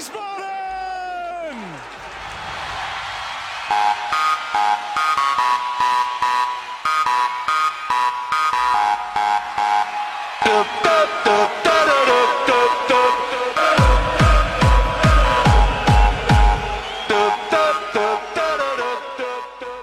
[0.00, 0.30] Wiesbaden!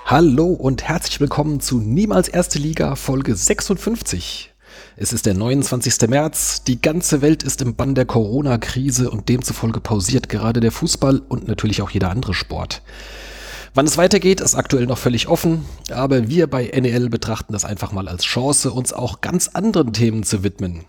[0.05, 4.56] Hallo und herzlich willkommen zu Niemals Erste Liga Folge 56.
[4.99, 6.09] Es ist der 29.
[6.09, 11.21] März, die ganze Welt ist im Bann der Corona-Krise und demzufolge pausiert gerade der Fußball
[11.29, 12.81] und natürlich auch jeder andere Sport.
[13.75, 17.91] Wann es weitergeht, ist aktuell noch völlig offen, aber wir bei NEL betrachten das einfach
[17.91, 20.85] mal als Chance, uns auch ganz anderen Themen zu widmen.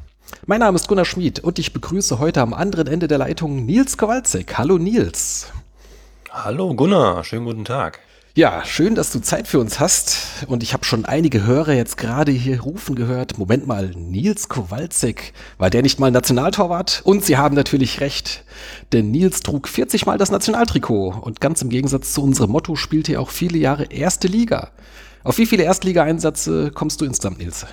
[0.47, 3.99] Mein Name ist Gunnar Schmid und ich begrüße heute am anderen Ende der Leitung Nils
[3.99, 4.57] Kowalczyk.
[4.57, 5.49] Hallo Nils.
[6.31, 8.01] Hallo Gunnar, schönen guten Tag.
[8.39, 10.45] Ja, schön, dass du Zeit für uns hast.
[10.47, 13.37] Und ich habe schon einige Hörer jetzt gerade hier rufen gehört.
[13.37, 17.01] Moment mal, Nils Kowalczyk, war der nicht mal Nationaltorwart?
[17.03, 18.45] Und sie haben natürlich recht,
[18.93, 21.19] denn Nils trug 40 Mal das Nationaltrikot.
[21.21, 24.71] Und ganz im Gegensatz zu unserem Motto spielte er auch viele Jahre Erste Liga.
[25.25, 27.67] Auf wie viele Erstligaeinsätze kommst du insgesamt, Nils?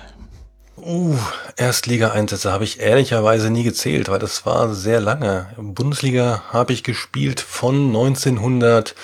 [0.78, 1.14] Uh,
[1.56, 5.46] Erstliga-Einsätze habe ich ehrlicherweise nie gezählt, weil das war sehr lange.
[5.56, 8.94] Bundesliga habe ich gespielt von 1900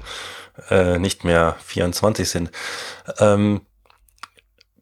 [0.70, 2.50] äh, nicht mehr 24 sind.
[3.18, 3.62] Ähm,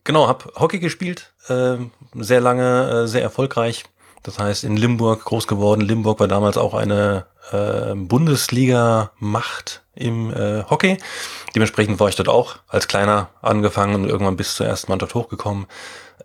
[0.05, 1.77] genau, habe Hockey gespielt, äh,
[2.15, 3.85] sehr lange, äh, sehr erfolgreich.
[4.23, 5.81] Das heißt, in Limburg groß geworden.
[5.81, 10.99] Limburg war damals auch eine äh, Bundesliga-Macht im äh, Hockey.
[11.55, 15.67] Dementsprechend war ich dort auch als Kleiner angefangen und irgendwann bis zur ersten Mannschaft hochgekommen.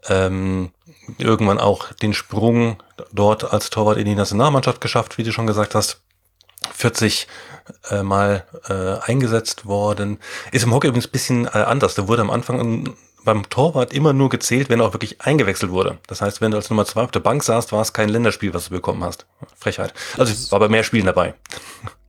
[0.10, 0.72] Ähm,
[1.18, 5.74] irgendwann auch den Sprung dort als Torwart in die Nationalmannschaft geschafft, wie du schon gesagt
[5.74, 6.02] hast.
[6.74, 7.28] 40
[7.90, 10.20] äh, mal äh, eingesetzt worden.
[10.52, 11.96] Ist im Hockey übrigens ein bisschen äh, anders.
[11.96, 12.96] Da wurde am Anfang
[13.26, 15.98] beim Torwart immer nur gezählt, wenn er auch wirklich eingewechselt wurde.
[16.08, 18.54] Das heißt, wenn du als Nummer zwei auf der Bank saßt, war es kein Länderspiel,
[18.54, 19.26] was du bekommen hast.
[19.58, 19.94] Frechheit.
[20.18, 21.34] Also es war bei mehr Spielen dabei.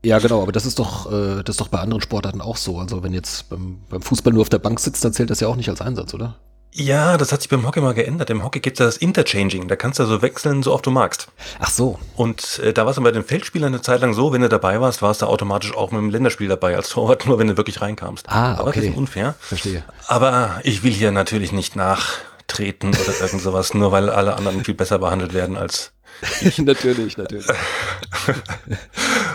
[0.05, 2.78] Ja, genau, aber das ist doch, äh, das ist doch bei anderen Sportarten auch so.
[2.78, 5.49] Also wenn jetzt beim, beim Fußball nur auf der Bank sitzt, dann zählt das ja
[5.49, 6.37] auch nicht als Einsatz, oder?
[6.78, 8.28] Ja, das hat sich beim Hockey mal geändert.
[8.28, 9.66] Im Hockey gibt es das Interchanging.
[9.66, 11.28] Da kannst du so wechseln, so oft du magst.
[11.59, 11.98] Ach so.
[12.16, 14.78] Und äh, da war es bei den Feldspielern eine Zeit lang so, wenn du dabei
[14.78, 17.81] warst, warst du automatisch auch mit dem Länderspiel dabei als Torwart, nur wenn du wirklich
[17.81, 18.28] reinkamst.
[18.28, 18.60] Ah, okay.
[18.60, 19.34] Aber das ist unfair.
[19.41, 19.84] Verstehe.
[20.06, 24.75] Aber ich will hier natürlich nicht nachtreten oder irgend sowas, nur weil alle anderen viel
[24.75, 25.92] besser behandelt werden als
[26.42, 26.59] ich.
[26.59, 27.47] natürlich, natürlich.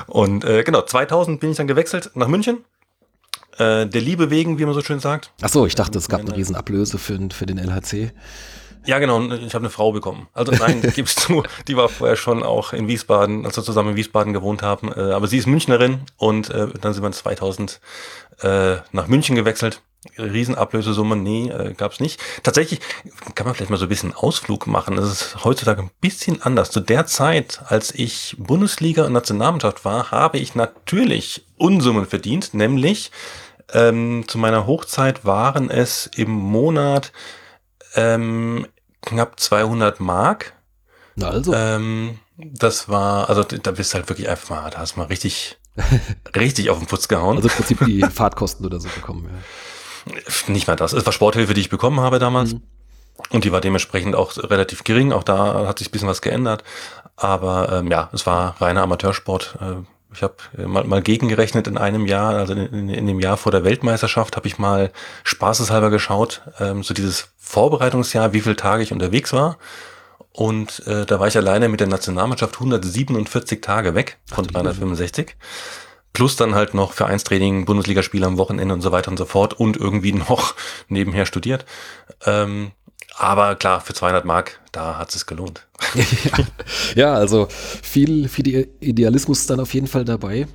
[0.05, 2.63] Und äh, genau, 2000 bin ich dann gewechselt nach München
[3.61, 5.31] äh, der Liebe wegen, wie man so schön sagt.
[5.41, 8.11] Ach so, ich dachte, es gab eine Riesenablöse für, für den LHC.
[8.83, 10.27] Ja, genau, ich habe eine Frau bekommen.
[10.33, 13.95] Also nein, gibst du, die war vorher schon auch in Wiesbaden, als wir zusammen in
[13.95, 14.91] Wiesbaden gewohnt haben.
[14.91, 17.79] Äh, aber sie ist Münchnerin und äh, dann sind wir 2000
[18.41, 19.81] äh, nach München gewechselt.
[20.17, 22.19] Riesenablösesumme, nee, äh, gab es nicht.
[22.41, 22.79] Tatsächlich
[23.35, 24.95] kann man vielleicht mal so ein bisschen Ausflug machen.
[24.95, 26.71] Das ist heutzutage ein bisschen anders.
[26.71, 33.11] Zu der Zeit, als ich Bundesliga und Nationalmannschaft war, habe ich natürlich Unsummen verdient, nämlich
[33.73, 37.11] ähm, zu meiner Hochzeit waren es im Monat
[37.95, 38.67] ähm,
[39.01, 40.53] knapp 200 Mark.
[41.15, 41.53] Na also.
[41.53, 45.07] Ähm, das war, also da bist du halt wirklich einfach mal, da hast du mal
[45.07, 45.59] richtig,
[46.35, 47.37] richtig auf den Putz gehauen.
[47.37, 49.39] Also im Prinzip die Fahrtkosten oder so bekommen, ja.
[50.47, 50.93] Nicht mal das.
[50.93, 52.53] Es war Sporthilfe, die ich bekommen habe damals.
[52.53, 52.63] Mhm.
[53.29, 55.13] Und die war dementsprechend auch relativ gering.
[55.13, 56.63] Auch da hat sich ein bisschen was geändert.
[57.15, 59.57] Aber ähm, ja, es war reiner Amateursport.
[59.61, 60.35] Äh, ich habe
[60.67, 64.35] mal, mal gegengerechnet in einem Jahr, also in, in, in dem Jahr vor der Weltmeisterschaft,
[64.35, 64.91] habe ich mal
[65.23, 69.57] spaßeshalber geschaut, ähm, so dieses Vorbereitungsjahr, wie viele Tage ich unterwegs war.
[70.33, 75.35] Und äh, da war ich alleine mit der Nationalmannschaft 147 Tage weg von 365.
[76.13, 79.77] Plus dann halt noch Vereinstraining, Bundesligaspiele am Wochenende und so weiter und so fort und
[79.77, 80.55] irgendwie noch
[80.87, 81.65] nebenher studiert.
[82.25, 82.71] Ähm,
[83.17, 85.67] Aber klar, für 200 Mark, da hat es gelohnt.
[85.95, 86.45] ja,
[86.95, 90.47] ja, also viel, viel Idealismus ist dann auf jeden Fall dabei.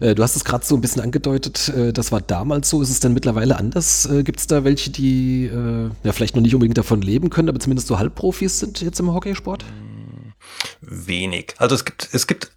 [0.00, 2.82] Äh, du hast es gerade so ein bisschen angedeutet, äh, das war damals so.
[2.82, 4.06] Ist es denn mittlerweile anders?
[4.06, 7.48] Äh, Gibt es da welche, die äh, ja vielleicht noch nicht unbedingt davon leben können,
[7.48, 9.64] aber zumindest so Halbprofis sind jetzt im Hockeysport?
[10.80, 11.54] Wenig.
[11.58, 12.50] Also es gibt, es gibt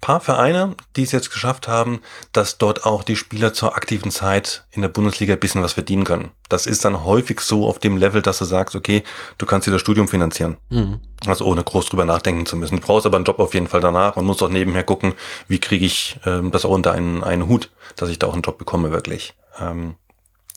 [0.00, 2.00] paar Vereine, die es jetzt geschafft haben,
[2.32, 6.04] dass dort auch die Spieler zur aktiven Zeit in der Bundesliga ein bisschen was verdienen
[6.04, 6.30] können.
[6.48, 9.02] Das ist dann häufig so auf dem Level, dass du sagst, okay,
[9.38, 10.56] du kannst dir das Studium finanzieren.
[10.70, 11.00] Mhm.
[11.26, 12.76] Also ohne groß drüber nachdenken zu müssen.
[12.76, 15.14] Du brauchst aber einen Job auf jeden Fall danach und musst auch nebenher gucken,
[15.48, 18.42] wie kriege ich ähm, das auch unter einen, einen Hut, dass ich da auch einen
[18.42, 19.34] Job bekomme wirklich.
[19.60, 19.96] Ähm,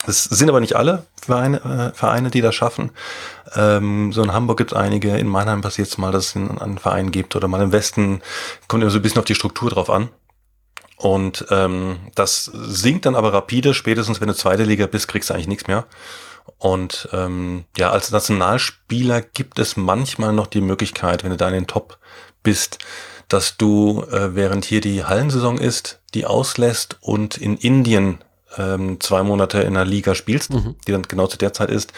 [0.07, 2.92] es sind aber nicht alle Vereine, äh, Vereine die das schaffen.
[3.56, 6.57] Ähm, so in Hamburg gibt es einige, in Mannheim passiert es mal, dass es einen,
[6.57, 8.21] einen Verein gibt oder mal im Westen,
[8.68, 10.09] kommt immer so ein bisschen auf die Struktur drauf an.
[10.98, 15.33] Und ähm, das sinkt dann aber rapide, spätestens wenn du zweite Liga bist, kriegst du
[15.33, 15.86] eigentlich nichts mehr.
[16.57, 21.53] Und ähm, ja, als Nationalspieler gibt es manchmal noch die Möglichkeit, wenn du da in
[21.53, 21.98] den Top
[22.44, 22.80] bist,
[23.27, 28.24] dass du, äh, während hier die Hallensaison ist, die auslässt und in Indien
[28.57, 30.75] ähm, zwei Monate in der Liga spielst, mhm.
[30.88, 31.94] die dann genau zu der Zeit ist,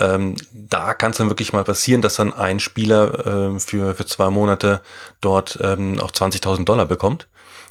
[0.00, 4.06] ähm, da kann es dann wirklich mal passieren, dass dann ein Spieler ähm, für, für
[4.06, 4.80] zwei Monate
[5.20, 7.28] dort ähm, auch 20.000 Dollar bekommt.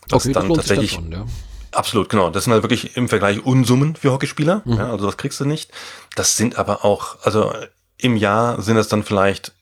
[0.07, 0.91] Das okay, dann das tatsächlich.
[0.91, 1.25] Schon, ja.
[1.71, 2.29] Absolut, genau.
[2.29, 4.61] Das sind halt wirklich im Vergleich Unsummen für Hockeyspieler.
[4.63, 4.73] Mhm.
[4.73, 5.71] Ja, also das kriegst du nicht.
[6.15, 7.53] Das sind aber auch, also
[7.97, 9.53] im Jahr sind es dann vielleicht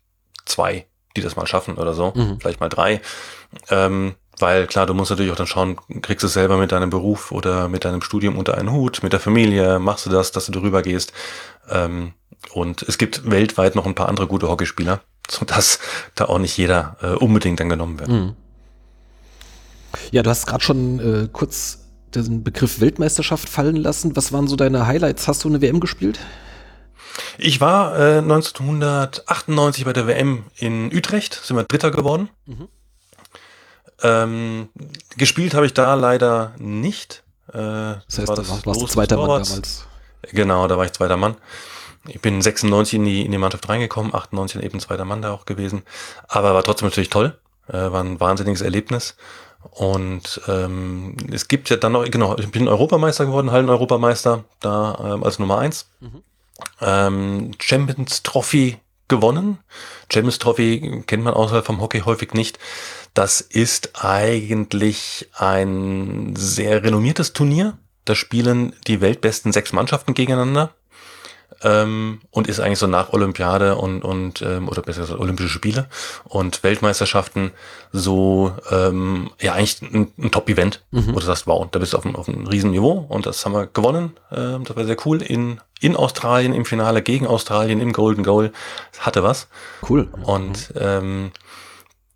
[0.45, 2.13] zwei, die das mal schaffen oder so.
[2.15, 2.39] Mhm.
[2.39, 3.01] Vielleicht mal drei.
[3.69, 6.89] Ähm, weil klar, du musst natürlich auch dann schauen, kriegst du es selber mit deinem
[6.89, 10.45] Beruf oder mit deinem Studium unter einen Hut, mit der Familie, machst du das, dass
[10.47, 11.13] du darüber gehst.
[11.69, 12.13] Ähm,
[12.53, 15.79] und es gibt weltweit noch ein paar andere gute Hockeyspieler, sodass
[16.15, 18.09] da auch nicht jeder äh, unbedingt dann genommen wird.
[18.09, 18.35] Mhm.
[20.11, 21.79] Ja, du hast gerade schon äh, kurz
[22.15, 24.15] den Begriff Weltmeisterschaft fallen lassen.
[24.15, 25.27] Was waren so deine Highlights?
[25.27, 26.19] Hast du eine WM gespielt?
[27.37, 32.29] Ich war äh, 1998 bei der WM in Utrecht, sind wir Dritter geworden.
[32.45, 32.67] Mhm.
[34.03, 34.69] Ähm,
[35.17, 37.23] gespielt habe ich da leider nicht.
[37.49, 39.85] Äh, das heißt, war das da warst du zweiter Mann damals.
[40.31, 41.35] Genau, da war ich zweiter Mann.
[42.07, 45.45] Ich bin 96 in die, in die Mannschaft reingekommen, 98 eben zweiter Mann da auch
[45.45, 45.83] gewesen.
[46.27, 47.37] Aber war trotzdem natürlich toll.
[47.67, 49.15] Äh, war ein wahnsinniges Erlebnis.
[49.69, 55.23] Und ähm, es gibt ja dann noch, genau, ich bin Europameister geworden, Hallen-Europameister, da ähm,
[55.23, 55.89] als Nummer eins.
[55.99, 56.23] Mhm.
[56.81, 58.79] Ähm, Champions Trophy
[59.11, 59.59] gewonnen.
[60.11, 62.57] Champions Trophy kennt man außerhalb vom Hockey häufig nicht.
[63.13, 67.77] Das ist eigentlich ein sehr renommiertes Turnier.
[68.05, 70.73] Da spielen die weltbesten sechs Mannschaften gegeneinander
[71.63, 75.87] ähm, und ist eigentlich so nach Olympiade und, und ähm, oder besser gesagt Olympische Spiele
[76.23, 77.51] und Weltmeisterschaften
[77.91, 81.13] so ähm, ja eigentlich ein, ein Top-Event, mhm.
[81.13, 83.45] wo du sagst, wow, da bist du auf einem, auf einem riesen Niveau und das
[83.45, 84.11] haben wir gewonnen.
[84.31, 88.51] Ähm, das war sehr cool in, in Australien im Finale gegen Australien im Golden Goal.
[88.99, 89.47] Hatte was.
[89.87, 90.07] Cool.
[90.23, 91.31] Und ähm,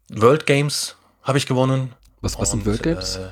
[0.09, 1.93] World Games habe ich gewonnen.
[2.21, 3.17] Was, was sind World Games?
[3.17, 3.29] Äh,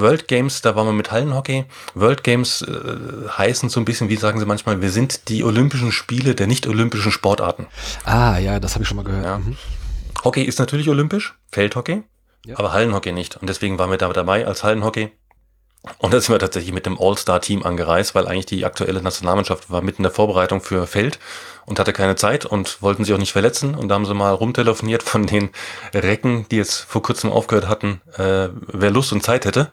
[0.00, 1.64] World Games, da waren wir mit Hallenhockey.
[1.94, 5.92] World Games äh, heißen so ein bisschen, wie sagen sie manchmal, wir sind die Olympischen
[5.92, 7.66] Spiele der nicht-olympischen Sportarten.
[8.04, 9.24] Ah, ja, das habe ich schon mal gehört.
[9.24, 9.38] Ja.
[9.38, 9.56] Mhm.
[10.24, 12.02] Hockey ist natürlich olympisch, Feldhockey,
[12.44, 12.58] ja.
[12.58, 13.36] aber Hallenhockey nicht.
[13.36, 15.10] Und deswegen waren wir da dabei als Hallenhockey.
[15.98, 19.80] Und da sind wir tatsächlich mit dem All-Star-Team angereist, weil eigentlich die aktuelle Nationalmannschaft war
[19.80, 21.18] mitten in der Vorbereitung für Feld
[21.66, 23.74] und hatte keine Zeit und wollten sich auch nicht verletzen.
[23.74, 25.50] Und da haben sie mal rumtelefoniert von den
[25.94, 29.70] Recken, die jetzt vor kurzem aufgehört hatten, äh, wer Lust und Zeit hätte.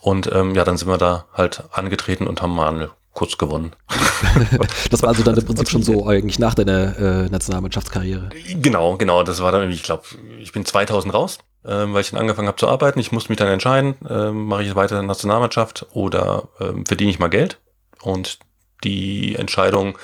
[0.00, 3.72] Und ähm, ja, dann sind wir da halt angetreten und haben mal kurz gewonnen.
[4.90, 8.30] das war also dann im Prinzip schon so eigentlich nach deiner äh, Nationalmannschaftskarriere.
[8.54, 9.22] Genau, genau.
[9.22, 10.04] Das war dann, ich glaube,
[10.38, 12.98] ich bin 2000 raus ähm, weil ich dann angefangen habe zu arbeiten.
[12.98, 17.10] Ich musste mich dann entscheiden, ähm, mache ich weiter in der Nationalmannschaft oder ähm, verdiene
[17.10, 17.58] ich mal Geld.
[18.02, 18.38] Und
[18.82, 19.98] die Entscheidung,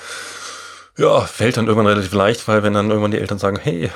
[0.97, 3.89] ja, fällt dann irgendwann relativ leicht, weil wenn dann irgendwann die Eltern sagen, hey,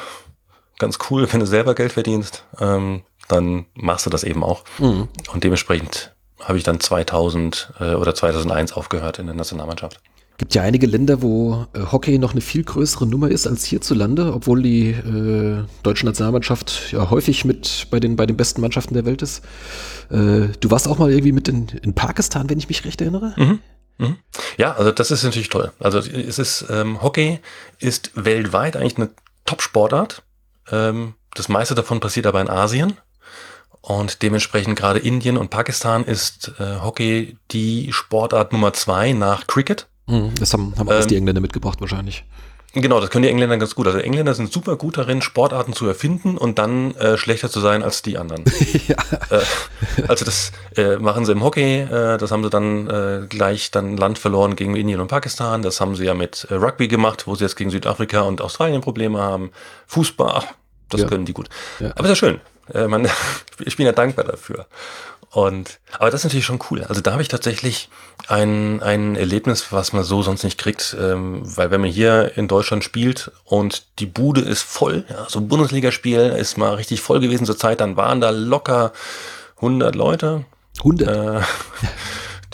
[0.80, 4.63] ganz cool, wenn du selber Geld verdienst, ähm, dann machst du das eben auch.
[4.80, 5.08] Mhm.
[5.32, 10.01] Und dementsprechend habe ich dann 2000 äh, oder 2001 aufgehört in der Nationalmannschaft
[10.41, 14.33] gibt ja einige Länder, wo äh, Hockey noch eine viel größere Nummer ist als hierzulande,
[14.33, 19.05] obwohl die äh, deutsche Nationalmannschaft ja häufig mit bei den, bei den besten Mannschaften der
[19.05, 19.43] Welt ist.
[20.10, 23.36] Äh, du warst auch mal irgendwie mit in, in Pakistan, wenn ich mich recht erinnere.
[23.38, 23.60] Mhm.
[24.00, 24.15] Mhm.
[24.57, 25.74] Ja, also das ist natürlich toll.
[25.79, 27.38] Also es ist ähm, Hockey
[27.77, 29.12] ist weltweit eigentlich eine
[29.45, 30.24] Top-Sportart.
[30.71, 32.98] Ähm, das meiste davon passiert aber in Asien.
[33.81, 39.88] Und dementsprechend gerade Indien und Pakistan ist äh, Hockey die Sportart Nummer zwei nach Cricket.
[40.08, 42.24] Mhm, das haben, haben auch ähm, die Engländer mitgebracht wahrscheinlich.
[42.74, 43.88] Genau, das können die Engländer ganz gut.
[43.88, 47.84] Also Engländer sind super gut darin, Sportarten zu erfinden und dann äh, schlechter zu sein
[47.84, 48.46] als die anderen.
[48.88, 48.96] ja.
[49.29, 49.41] äh,
[50.08, 53.98] also das äh, machen sie im Hockey, äh, das haben sie dann äh, gleich dann
[53.98, 55.63] Land verloren gegen Indien und Pakistan.
[55.63, 58.79] Das haben sie ja mit äh, Rugby gemacht, wo sie jetzt gegen Südafrika und Australien
[58.79, 59.51] Probleme haben.
[59.88, 60.43] Fußball,
[60.89, 61.08] das ja.
[61.08, 61.50] können die gut.
[61.81, 61.91] Ja.
[61.96, 62.41] Aber ist ja schön.
[62.74, 63.08] Äh, man,
[63.60, 64.68] ich bin ja dankbar dafür.
[65.32, 66.84] Und, aber das ist natürlich schon cool.
[66.84, 67.89] Also da habe ich tatsächlich
[68.27, 72.50] ein, ein Erlebnis, was man so sonst nicht kriegt, ähm, weil wenn man hier in
[72.50, 77.22] Deutschland spielt und die Bude ist voll, ja, so ein Bundesligaspiel ist mal richtig voll
[77.22, 78.91] gewesen zur Zeit, dann waren da locker
[79.58, 80.44] 100 Leute.
[80.80, 81.08] 100?
[81.08, 81.41] Äh,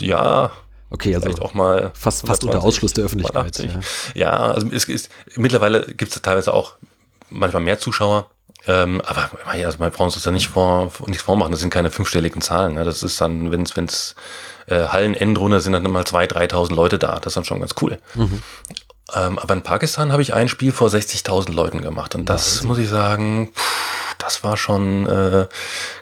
[0.06, 0.52] ja,
[0.90, 3.58] Okay, also Vielleicht auch mal fast, fast unter Ausschluss der Öffentlichkeit.
[3.58, 3.80] Ja.
[4.14, 6.76] ja, also es ist, mittlerweile gibt es teilweise auch
[7.28, 8.30] manchmal mehr Zuschauer.
[8.66, 11.90] Ähm, aber also meine Frauen uns das ja nicht, vor, nicht vormachen, das sind keine
[11.90, 12.74] fünfstelligen Zahlen.
[12.74, 12.84] Ne?
[12.84, 14.14] Das ist dann, wenn es
[14.66, 17.14] äh, Hallenendrunde sind, dann mal 2.000, 3.000 Leute da.
[17.16, 17.98] Das ist dann schon ganz cool.
[18.14, 18.42] Mhm.
[19.14, 22.14] Ähm, aber in Pakistan habe ich ein Spiel vor 60.000 Leuten gemacht.
[22.14, 25.46] Und das, ja, muss ich sagen, pff, das war schon äh,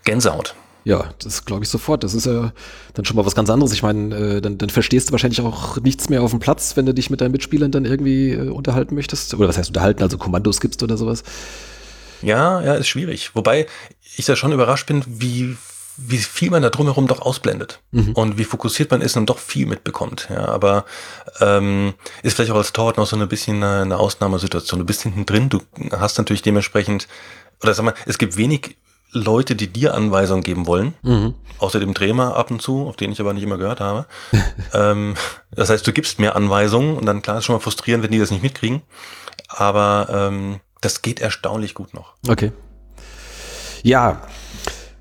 [0.04, 0.54] Gänsehaut.
[0.82, 2.04] Ja, das glaube ich sofort.
[2.04, 2.52] Das ist ja
[2.94, 3.72] dann schon mal was ganz anderes.
[3.72, 6.86] Ich meine, äh, dann, dann verstehst du wahrscheinlich auch nichts mehr auf dem Platz, wenn
[6.86, 9.34] du dich mit deinen Mitspielern dann irgendwie äh, unterhalten möchtest.
[9.34, 11.22] Oder was heißt unterhalten, also Kommandos gibst oder sowas.
[12.22, 13.34] Ja, ja, ist schwierig.
[13.34, 13.66] Wobei
[14.16, 15.56] ich da schon überrascht bin, wie,
[15.96, 18.12] wie viel man da drumherum doch ausblendet mhm.
[18.12, 20.28] und wie fokussiert man ist und doch viel mitbekommt.
[20.30, 20.84] Ja, aber
[21.40, 24.80] ähm, ist vielleicht auch als Torwart noch so ein bisschen eine, eine Ausnahmesituation.
[24.80, 25.60] Du bist hinten drin, du
[25.92, 27.08] hast natürlich dementsprechend,
[27.62, 28.76] oder sag mal, es gibt wenig
[29.12, 31.34] Leute, die dir Anweisungen geben wollen, mhm.
[31.58, 34.06] außer dem Trainer ab und zu, auf den ich aber nicht immer gehört habe.
[34.74, 35.14] ähm,
[35.50, 38.18] das heißt, du gibst mehr Anweisungen und dann klar ist schon mal frustrierend, wenn die
[38.18, 38.82] das nicht mitkriegen.
[39.48, 42.14] Aber ähm, das geht erstaunlich gut noch.
[42.28, 42.52] Okay.
[43.82, 44.22] Ja,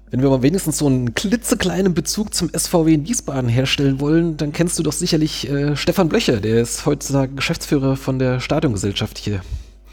[0.10, 4.52] wenn wir mal wenigstens so einen klitzekleinen Bezug zum SVW in Wiesbaden herstellen wollen, dann
[4.52, 9.42] kennst du doch sicherlich äh, Stefan Blöcher, der ist heutzutage Geschäftsführer von der Stadiongesellschaft hier.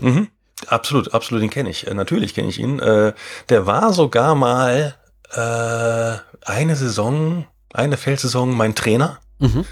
[0.01, 0.29] Mhm.
[0.67, 1.87] Absolut, absolut, den kenne ich.
[1.87, 2.79] Äh, natürlich kenne ich ihn.
[2.79, 3.13] Äh,
[3.51, 4.95] der war sogar mal
[5.33, 9.19] äh, eine Saison, eine Feldsaison mein Trainer.
[9.41, 9.65] Mhm.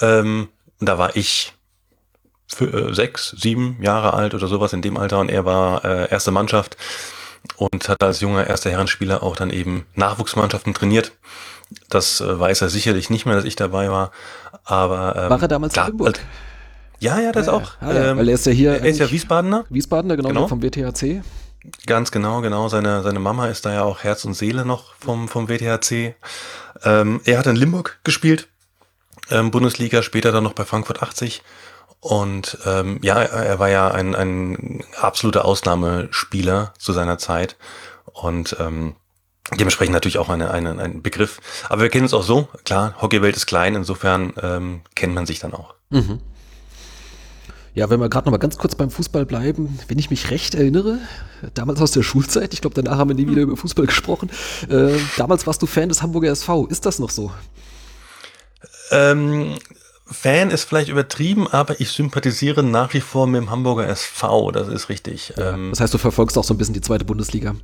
[0.00, 0.48] Ähm,
[0.80, 1.52] da war ich
[2.54, 6.10] für, äh, sechs, sieben Jahre alt oder sowas in dem Alter und er war äh,
[6.10, 6.76] erste Mannschaft
[7.56, 11.12] und hat als junger erster Herrenspieler auch dann eben Nachwuchsmannschaften trainiert.
[11.88, 14.10] Das äh, weiß er sicherlich nicht mehr, dass ich dabei war.
[14.64, 16.18] Aber ähm, war er damals klar, in Limburg?
[16.18, 16.26] Halt,
[16.98, 17.72] ja, ja, das ja, auch.
[17.80, 18.72] Ja, ja, ähm, weil er ist ja hier.
[18.72, 19.64] Er ist ja Wiesbadener.
[19.70, 20.48] Wiesbadener, genau, genau.
[20.48, 21.22] vom WTHC.
[21.86, 22.68] Ganz genau, genau.
[22.68, 26.14] Seine, seine Mama ist da ja auch Herz und Seele noch vom, vom WTHC.
[26.82, 28.48] Ähm, er hat in Limburg gespielt,
[29.30, 31.42] ähm, Bundesliga, später dann noch bei Frankfurt 80
[32.00, 37.56] und ähm, ja, er war ja ein, ein absoluter Ausnahmespieler zu seiner Zeit.
[38.12, 38.96] Und ähm,
[39.58, 41.40] dementsprechend natürlich auch eine, eine, ein Begriff.
[41.68, 45.40] Aber wir kennen uns auch so, klar, Hockeywelt ist klein, insofern ähm, kennt man sich
[45.40, 45.74] dann auch.
[45.90, 46.20] Mhm.
[47.74, 50.54] Ja, wenn wir gerade noch mal ganz kurz beim Fußball bleiben, wenn ich mich recht
[50.54, 50.98] erinnere,
[51.54, 54.30] damals aus der Schulzeit, ich glaube, danach haben wir nie wieder über Fußball gesprochen,
[54.68, 56.66] äh, damals warst du Fan des Hamburger SV.
[56.66, 57.30] Ist das noch so?
[58.90, 59.56] Ähm,
[60.10, 64.68] Fan ist vielleicht übertrieben, aber ich sympathisiere nach wie vor mit dem Hamburger SV, das
[64.68, 65.34] ist richtig.
[65.36, 67.54] Ja, ähm, das heißt, du verfolgst auch so ein bisschen die zweite Bundesliga.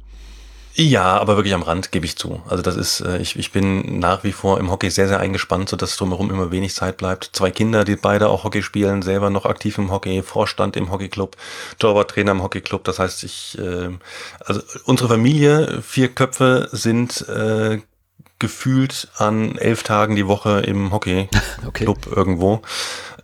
[0.78, 2.42] Ja, aber wirklich am Rand, gebe ich zu.
[2.46, 5.70] Also das ist, äh, ich, ich bin nach wie vor im Hockey sehr, sehr eingespannt,
[5.70, 7.30] sodass drumherum immer wenig Zeit bleibt.
[7.32, 11.34] Zwei Kinder, die beide auch Hockey spielen, selber noch aktiv im Hockey, Vorstand im Hockeyclub,
[11.78, 12.84] Torwarttrainer im Hockeyclub.
[12.84, 13.88] Das heißt, ich, äh,
[14.44, 17.80] also unsere Familie, vier Köpfe, sind äh,
[18.38, 22.14] gefühlt an elf Tagen die Woche im Hockey-Club okay.
[22.14, 22.62] irgendwo,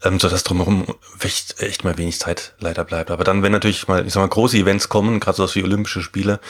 [0.03, 0.87] ähm, so dass drumherum
[1.21, 3.11] echt, echt mal wenig Zeit leider bleibt.
[3.11, 5.65] Aber dann, wenn natürlich mal, ich sag mal, große Events kommen, gerade so was wie
[5.65, 6.41] Olympische Spiele,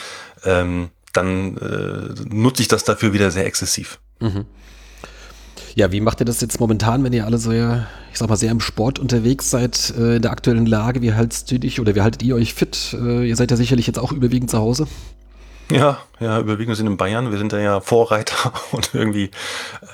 [0.43, 3.99] ähm, dann äh, nutze ich das dafür wieder sehr exzessiv.
[4.19, 4.45] Mhm.
[5.75, 8.51] Ja, wie macht ihr das jetzt momentan, wenn ihr alle so, ich sag mal, sehr
[8.51, 11.01] im Sport unterwegs seid, äh, in der aktuellen Lage?
[11.01, 12.95] Wie haltet ihr dich oder wie haltet ihr euch fit?
[12.99, 14.87] Äh, ihr seid ja sicherlich jetzt auch überwiegend zu Hause.
[15.71, 17.31] Ja, ja, überwiegend sind in Bayern.
[17.31, 19.31] Wir sind da ja Vorreiter und irgendwie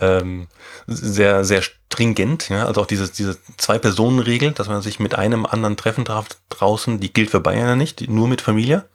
[0.01, 0.47] ähm,
[0.87, 2.49] sehr, sehr stringent.
[2.49, 2.65] Ja?
[2.65, 7.13] Also auch diese, diese Zwei-Personen-Regel, dass man sich mit einem anderen treffen darf draußen, die
[7.13, 8.85] gilt für Bayern ja nicht, nur mit Familie.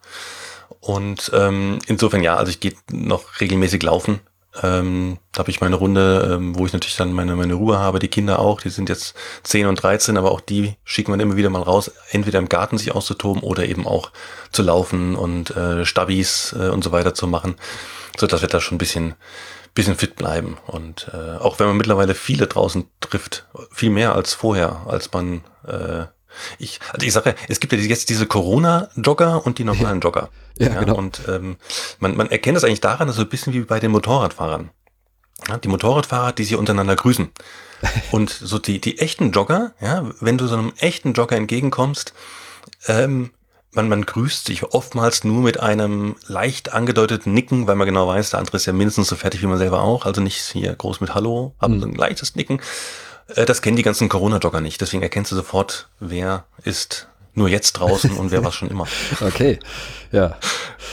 [0.80, 4.20] Und ähm, insofern ja, also ich gehe noch regelmäßig laufen
[4.62, 7.98] ähm, da habe ich meine Runde, ähm, wo ich natürlich dann meine, meine Ruhe habe,
[7.98, 11.36] die Kinder auch, die sind jetzt 10 und 13, aber auch die schicken wir immer
[11.36, 14.12] wieder mal raus, entweder im Garten sich auszutoben oder eben auch
[14.52, 17.56] zu laufen und äh, Stabis äh, und so weiter zu machen,
[18.16, 19.14] so dass wir da schon ein bisschen,
[19.74, 20.56] bisschen fit bleiben.
[20.66, 25.42] Und äh, auch wenn man mittlerweile viele draußen trifft, viel mehr als vorher, als man
[25.66, 26.04] äh,
[26.58, 30.30] ich, also ich sage, es gibt ja jetzt diese Corona-Jogger und die normalen Jogger.
[30.58, 30.96] Ja, ja genau.
[30.96, 31.56] Und ähm,
[31.98, 34.70] man, man erkennt das eigentlich daran, dass so ein bisschen wie bei den Motorradfahrern.
[35.48, 37.30] Ja, die Motorradfahrer, die sich untereinander grüßen.
[38.10, 42.14] Und so die, die echten Jogger, ja, wenn du so einem echten Jogger entgegenkommst,
[42.86, 43.30] Ähm,
[43.74, 48.30] man, man grüßt sich oftmals nur mit einem leicht angedeuteten Nicken, weil man genau weiß,
[48.30, 50.06] der andere ist ja mindestens so fertig wie man selber auch.
[50.06, 51.82] Also nicht hier groß mit Hallo, aber mhm.
[51.82, 52.60] ein leichtes Nicken.
[53.28, 54.80] Äh, das kennen die ganzen Corona-Jogger nicht.
[54.80, 58.86] Deswegen erkennst du sofort, wer ist nur jetzt draußen und wer war schon immer.
[59.20, 59.58] Okay,
[60.12, 60.36] ja.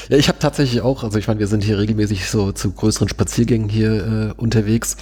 [0.10, 3.10] Ja, ich habe tatsächlich auch, also ich meine, wir sind hier regelmäßig so zu größeren
[3.10, 4.98] Spaziergängen hier äh, unterwegs.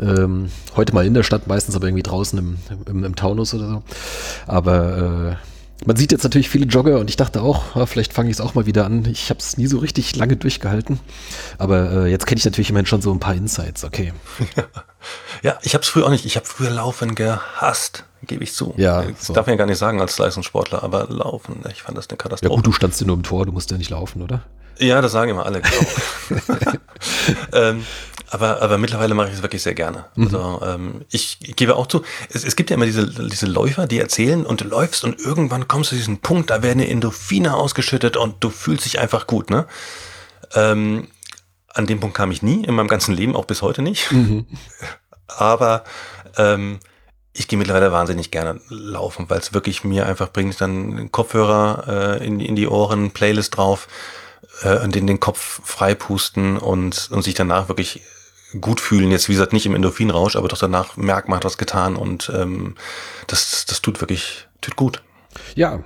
[0.00, 3.68] Ähm, heute mal in der Stadt, meistens aber irgendwie draußen im, im, im Taunus oder
[3.68, 3.82] so.
[4.46, 5.53] Aber äh,
[5.86, 8.40] man sieht jetzt natürlich viele Jogger und ich dachte auch, ja, vielleicht fange ich es
[8.40, 9.04] auch mal wieder an.
[9.06, 11.00] Ich habe es nie so richtig lange durchgehalten.
[11.58, 14.12] Aber äh, jetzt kenne ich natürlich immerhin schon so ein paar Insights, okay.
[15.42, 16.24] ja, ich habe es früher auch nicht.
[16.24, 18.74] Ich habe früher Laufen gehasst, gebe ich zu.
[18.76, 19.32] Ja, das so.
[19.32, 22.50] darf man ja gar nicht sagen als Leistungssportler, aber Laufen, ich fand das eine Katastrophe.
[22.50, 24.42] Ja gut, du standst ja nur im Tor, du musst ja nicht laufen, oder?
[24.78, 26.46] Ja, das sagen immer alle, genau.
[27.52, 27.84] ähm,
[28.34, 30.06] aber, aber mittlerweile mache ich es wirklich sehr gerne.
[30.16, 30.24] Mhm.
[30.24, 33.86] Also, ähm, ich, ich gebe auch zu, es, es gibt ja immer diese, diese Läufer,
[33.86, 37.54] die erzählen und du läufst und irgendwann kommst du zu diesem Punkt, da werden Endorphine
[37.54, 39.66] ausgeschüttet und du fühlst dich einfach gut, ne?
[40.52, 41.06] Ähm,
[41.68, 44.10] an dem Punkt kam ich nie, in meinem ganzen Leben, auch bis heute nicht.
[44.10, 44.46] Mhm.
[45.28, 45.84] Aber
[46.36, 46.80] ähm,
[47.34, 52.26] ich gehe mittlerweile wahnsinnig gerne laufen, weil es wirklich mir einfach bringt, dann Kopfhörer äh,
[52.26, 53.86] in, in die Ohren, Playlist drauf
[54.62, 58.02] äh, und den, den Kopf freipusten und, und sich danach wirklich
[58.60, 59.10] gut fühlen.
[59.10, 62.30] Jetzt, wie gesagt, nicht im Endorphinrausch, aber doch danach merkt, man hat was getan und
[62.34, 62.74] ähm,
[63.26, 65.02] das, das tut wirklich, tut gut.
[65.54, 65.82] Ja,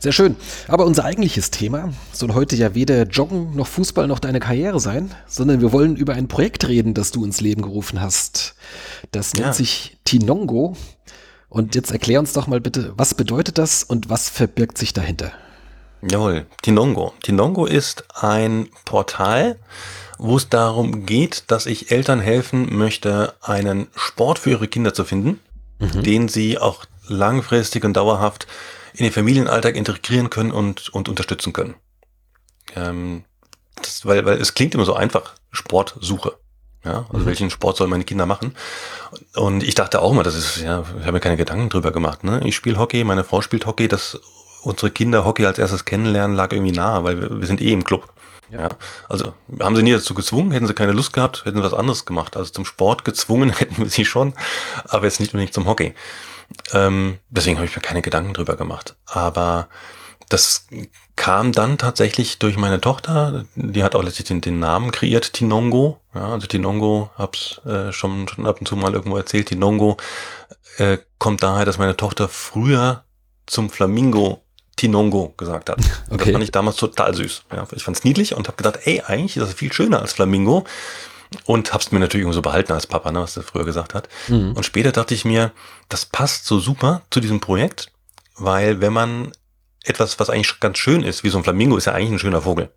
[0.00, 0.36] sehr schön.
[0.68, 5.14] Aber unser eigentliches Thema soll heute ja weder Joggen noch Fußball noch deine Karriere sein,
[5.26, 8.54] sondern wir wollen über ein Projekt reden, das du ins Leben gerufen hast.
[9.12, 9.52] Das nennt ja.
[9.52, 10.76] sich Tinongo.
[11.48, 15.32] Und jetzt erklär uns doch mal bitte, was bedeutet das und was verbirgt sich dahinter?
[16.08, 17.12] Jawohl, Tinongo.
[17.22, 19.58] Tinongo ist ein Portal,
[20.22, 25.04] wo es darum geht, dass ich Eltern helfen möchte, einen Sport für ihre Kinder zu
[25.04, 25.40] finden,
[25.78, 26.02] mhm.
[26.02, 28.46] den sie auch langfristig und dauerhaft
[28.92, 31.74] in den Familienalltag integrieren können und, und unterstützen können.
[32.76, 33.24] Ähm,
[33.76, 36.36] das, weil, weil es klingt immer so einfach, Sportsuche.
[36.84, 37.26] Ja, also mhm.
[37.26, 38.54] welchen Sport sollen meine Kinder machen?
[39.34, 42.24] Und ich dachte auch mal, das ist, ja, ich habe mir keine Gedanken drüber gemacht.
[42.24, 42.42] Ne?
[42.44, 44.20] Ich spiele Hockey, meine Frau spielt Hockey, dass
[44.62, 47.84] unsere Kinder Hockey als erstes kennenlernen, lag irgendwie nahe, weil wir, wir sind eh im
[47.84, 48.12] Club.
[48.50, 48.68] Ja.
[49.08, 52.04] Also haben sie nie dazu gezwungen, hätten sie keine Lust gehabt, hätten sie was anderes
[52.04, 52.36] gemacht.
[52.36, 54.34] Also zum Sport gezwungen hätten wir sie schon,
[54.88, 55.94] aber jetzt nicht unbedingt zum Hockey.
[56.72, 58.96] Ähm, deswegen habe ich mir keine Gedanken drüber gemacht.
[59.06, 59.68] Aber
[60.28, 60.66] das
[61.16, 66.00] kam dann tatsächlich durch meine Tochter, die hat auch letztlich den, den Namen kreiert, Tinongo.
[66.14, 69.96] Ja, also Tinongo, hab's äh, schon, schon ab und zu mal irgendwo erzählt, Tinongo
[70.78, 73.04] äh, kommt daher, dass meine Tochter früher
[73.46, 74.42] zum Flamingo
[74.80, 75.78] Tinongo gesagt hat.
[76.10, 76.24] Okay.
[76.24, 77.44] Das fand ich damals total süß.
[77.52, 80.12] Ja, ich fand es niedlich und habe gedacht, ey, eigentlich ist das viel schöner als
[80.12, 80.64] Flamingo.
[81.44, 84.08] Und hab's mir natürlich so behalten als Papa, ne, was er früher gesagt hat.
[84.26, 84.54] Mhm.
[84.54, 85.52] Und später dachte ich mir,
[85.88, 87.92] das passt so super zu diesem Projekt,
[88.36, 89.30] weil wenn man
[89.84, 92.42] etwas, was eigentlich ganz schön ist, wie so ein Flamingo, ist ja eigentlich ein schöner
[92.42, 92.70] Vogel.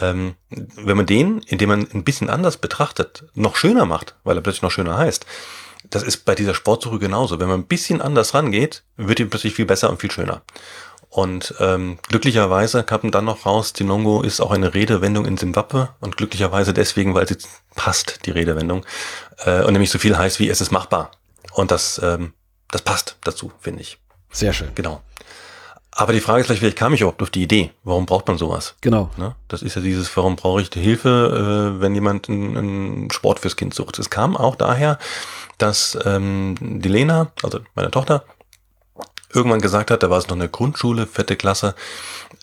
[0.00, 4.42] Ähm, wenn man den, indem man ein bisschen anders betrachtet, noch schöner macht, weil er
[4.42, 5.26] plötzlich noch schöner heißt,
[5.90, 7.40] das ist bei dieser Sportsuche genauso.
[7.40, 10.42] Wenn man ein bisschen anders rangeht, wird die plötzlich viel besser und viel schöner.
[11.12, 16.16] Und ähm, glücklicherweise kam dann noch raus, Tinongo ist auch eine Redewendung in Simbabwe und
[16.16, 17.36] glücklicherweise deswegen, weil sie
[17.74, 18.86] passt, die Redewendung,
[19.44, 21.10] äh, und nämlich so viel heißt wie es ist machbar.
[21.52, 22.32] Und das, ähm,
[22.70, 23.98] das passt dazu, finde ich.
[24.30, 24.70] Sehr schön.
[24.74, 25.02] Genau.
[25.90, 27.72] Aber die Frage ist vielleicht, wie kam ich überhaupt auf die Idee?
[27.84, 28.76] Warum braucht man sowas?
[28.80, 29.10] Genau.
[29.18, 29.36] Ne?
[29.48, 33.40] Das ist ja dieses, warum brauche ich die Hilfe, äh, wenn jemand einen, einen Sport
[33.40, 33.98] fürs Kind sucht?
[33.98, 34.98] Es kam auch daher,
[35.58, 38.24] dass ähm, die Lena, also meine Tochter,
[39.34, 41.74] irgendwann gesagt hat, da war es noch eine Grundschule, vierte Klasse,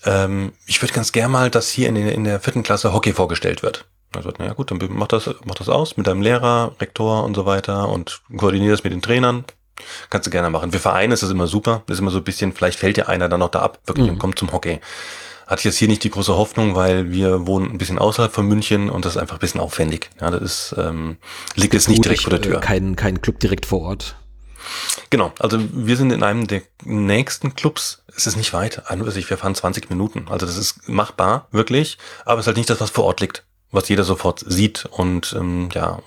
[0.04, 3.12] ähm, ich würde ganz gern mal, dass hier in, der, in der vierten Klasse Hockey
[3.12, 3.86] vorgestellt wird.
[4.14, 7.46] Also, naja gut, dann mach das, mach das aus mit deinem Lehrer, Rektor und so
[7.46, 9.44] weiter und koordinier das mit den Trainern.
[10.10, 10.72] Kannst du gerne machen.
[10.72, 11.84] Für Vereine ist das immer super.
[11.88, 14.14] Ist immer so ein bisschen, vielleicht fällt dir einer dann noch da ab, wirklich mhm.
[14.14, 14.80] und kommt zum Hockey.
[15.46, 18.46] Hatte ich jetzt hier nicht die große Hoffnung, weil wir wohnen ein bisschen außerhalb von
[18.46, 20.10] München und das ist einfach ein bisschen aufwendig.
[20.20, 21.16] Ja, das ist, ähm,
[21.54, 22.58] liegt jetzt nicht direkt vor der Tür.
[22.58, 24.16] Äh, kein, kein Club direkt vor Ort.
[25.10, 28.02] Genau, also wir sind in einem der nächsten Clubs.
[28.16, 30.26] Es ist nicht weit, wir fahren 20 Minuten.
[30.28, 33.44] Also das ist machbar, wirklich, aber es ist halt nicht das, was vor Ort liegt,
[33.72, 34.86] was jeder sofort sieht.
[34.86, 36.00] Und ähm, ja,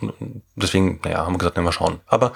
[0.55, 1.99] deswegen, naja, haben wir gesagt, na, mal schauen.
[2.05, 2.33] Aber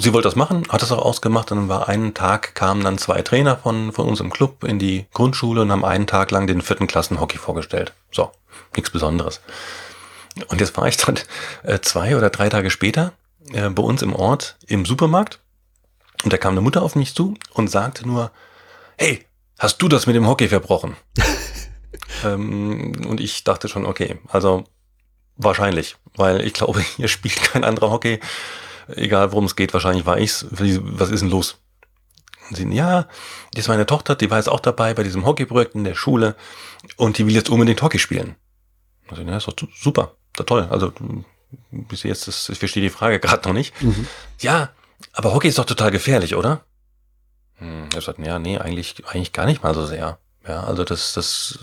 [0.00, 1.50] sie wollte das machen, hat das auch ausgemacht.
[1.52, 5.06] Und dann war einen Tag, kamen dann zwei Trainer von, von unserem Club in die
[5.12, 7.92] Grundschule und haben einen Tag lang den vierten Klassen Hockey vorgestellt.
[8.12, 8.30] So,
[8.74, 9.40] nichts Besonderes.
[10.48, 11.18] Und jetzt war ich dann
[11.62, 13.12] äh, zwei oder drei Tage später
[13.52, 15.40] äh, bei uns im Ort im Supermarkt
[16.24, 18.30] und da kam eine Mutter auf mich zu und sagte nur,
[18.98, 19.24] hey,
[19.58, 20.96] hast du das mit dem Hockey verbrochen?
[22.24, 24.64] ähm, und ich dachte schon, okay, also
[25.36, 28.20] wahrscheinlich, weil ich glaube, hier spielt kein anderer Hockey.
[28.88, 30.46] Egal worum es geht, wahrscheinlich war ich's.
[30.50, 31.58] Was ist denn los?
[32.48, 33.08] Und sie, ja,
[33.52, 36.36] das ist meine Tochter, die war jetzt auch dabei bei diesem Hockeyprojekt in der Schule
[36.96, 38.36] und die will jetzt unbedingt Hockey spielen.
[39.08, 40.68] Also, ja, ist doch super, ist doch toll.
[40.70, 40.92] Also,
[41.70, 43.80] bis jetzt, das, ich verstehe die Frage gerade noch nicht.
[43.82, 44.06] Mhm.
[44.40, 44.70] Ja,
[45.12, 46.64] aber Hockey ist doch total gefährlich, oder?
[47.58, 50.18] Hm, er sagt, ja, nee, eigentlich, eigentlich gar nicht mal so sehr.
[50.46, 51.58] Ja, also das, das,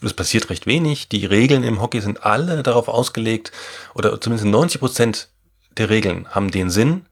[0.00, 1.08] das passiert recht wenig.
[1.08, 3.50] Die Regeln im Hockey sind alle darauf ausgelegt,
[3.94, 5.28] oder zumindest 90 Prozent
[5.76, 7.06] der Regeln haben den Sinn,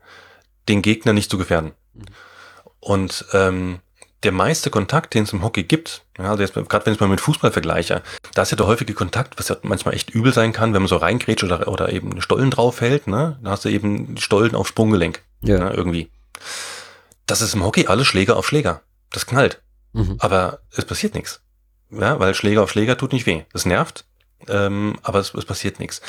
[0.68, 1.72] den Gegner nicht zu gefährden.
[1.94, 2.04] Mhm.
[2.78, 3.80] Und ähm,
[4.22, 7.20] der meiste Kontakt, den es im Hockey gibt, ja, also gerade wenn ich mal mit
[7.20, 8.02] Fußball vergleiche,
[8.34, 10.88] da ist ja der häufige Kontakt, was ja manchmal echt übel sein kann, wenn man
[10.88, 13.38] so reingrätscht oder, oder eben Stollen draufhält, ne?
[13.42, 15.22] Da hast du eben Stollen auf Sprunggelenk.
[15.42, 15.58] Ja.
[15.58, 16.10] Ne, irgendwie.
[17.26, 18.82] Das ist im Hockey alles Schläger auf Schläger.
[19.10, 19.62] Das knallt.
[19.92, 20.16] Mhm.
[20.18, 21.40] Aber es passiert nichts.
[21.90, 23.44] Ja, weil Schläger auf Schläger tut nicht weh.
[23.52, 24.04] Das nervt,
[24.48, 26.00] ähm, aber es, es passiert nichts.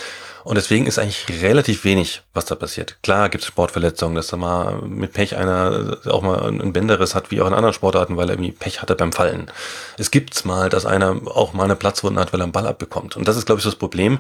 [0.44, 2.98] Und deswegen ist eigentlich relativ wenig, was da passiert.
[3.04, 7.30] Klar gibt es Sportverletzungen, dass da mal mit Pech einer auch mal ein Bänderriss hat,
[7.32, 9.52] wie auch in anderen Sportarten, weil er irgendwie Pech hatte beim Fallen.
[9.98, 13.18] Es gibt's mal, dass einer auch mal eine Platzwunde hat, weil er einen Ball abbekommt.
[13.18, 14.20] Und das ist, glaube ich, das Problem.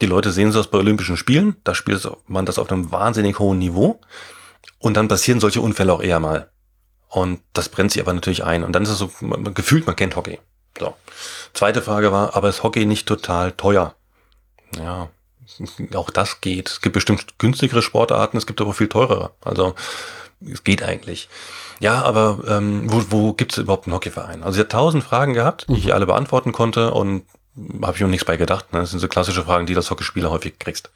[0.00, 3.58] Die Leute sehen das bei Olympischen Spielen, da spielt man das auf einem wahnsinnig hohen
[3.58, 4.00] Niveau.
[4.78, 6.50] Und dann passieren solche Unfälle auch eher mal.
[7.08, 8.64] Und das brennt sich aber natürlich ein.
[8.64, 10.38] Und dann ist es so, man, gefühlt, man kennt Hockey.
[10.78, 10.94] So.
[11.54, 13.94] Zweite Frage war, aber ist Hockey nicht total teuer?
[14.76, 15.10] Ja,
[15.94, 16.68] auch das geht.
[16.68, 19.32] Es gibt bestimmt günstigere Sportarten, es gibt aber viel teurere.
[19.42, 19.74] Also
[20.40, 21.28] es geht eigentlich.
[21.80, 24.42] Ja, aber ähm, wo, wo gibt es überhaupt einen Hockeyverein?
[24.42, 25.78] Also sie hat tausend Fragen gehabt, die mhm.
[25.78, 27.24] ich alle beantworten konnte und
[27.82, 28.72] habe ich mir nichts bei gedacht.
[28.72, 28.80] Ne?
[28.80, 30.90] Das sind so klassische Fragen, die das Hockeyspieler häufig kriegst.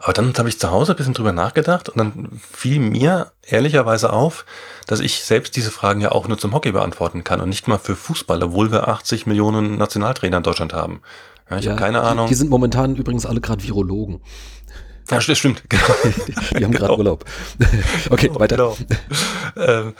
[0.00, 4.12] Aber dann habe ich zu Hause ein bisschen drüber nachgedacht und dann fiel mir ehrlicherweise
[4.12, 4.44] auf,
[4.86, 7.78] dass ich selbst diese Fragen ja auch nur zum Hockey beantworten kann und nicht mal
[7.78, 11.02] für Fußball, obwohl wir 80 Millionen Nationaltrainer in Deutschland haben.
[11.50, 12.26] Ja, ich ja, habe keine Ahnung.
[12.26, 14.20] Die, die sind momentan übrigens alle gerade Virologen.
[15.10, 15.62] Ja, das stimmt.
[15.68, 15.84] Genau.
[16.04, 16.98] Die, die haben gerade genau.
[16.98, 17.24] Urlaub.
[18.10, 18.56] okay, genau, weiter.
[18.56, 18.76] Genau.
[19.56, 19.94] Ähm,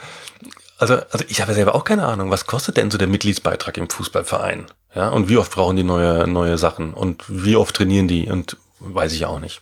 [0.77, 3.89] also, also ich habe selber auch keine Ahnung, was kostet denn so der Mitgliedsbeitrag im
[3.89, 4.65] Fußballverein?
[4.95, 6.93] Ja, und wie oft brauchen die neue, neue Sachen?
[6.93, 8.29] Und wie oft trainieren die?
[8.29, 9.61] Und weiß ich auch nicht.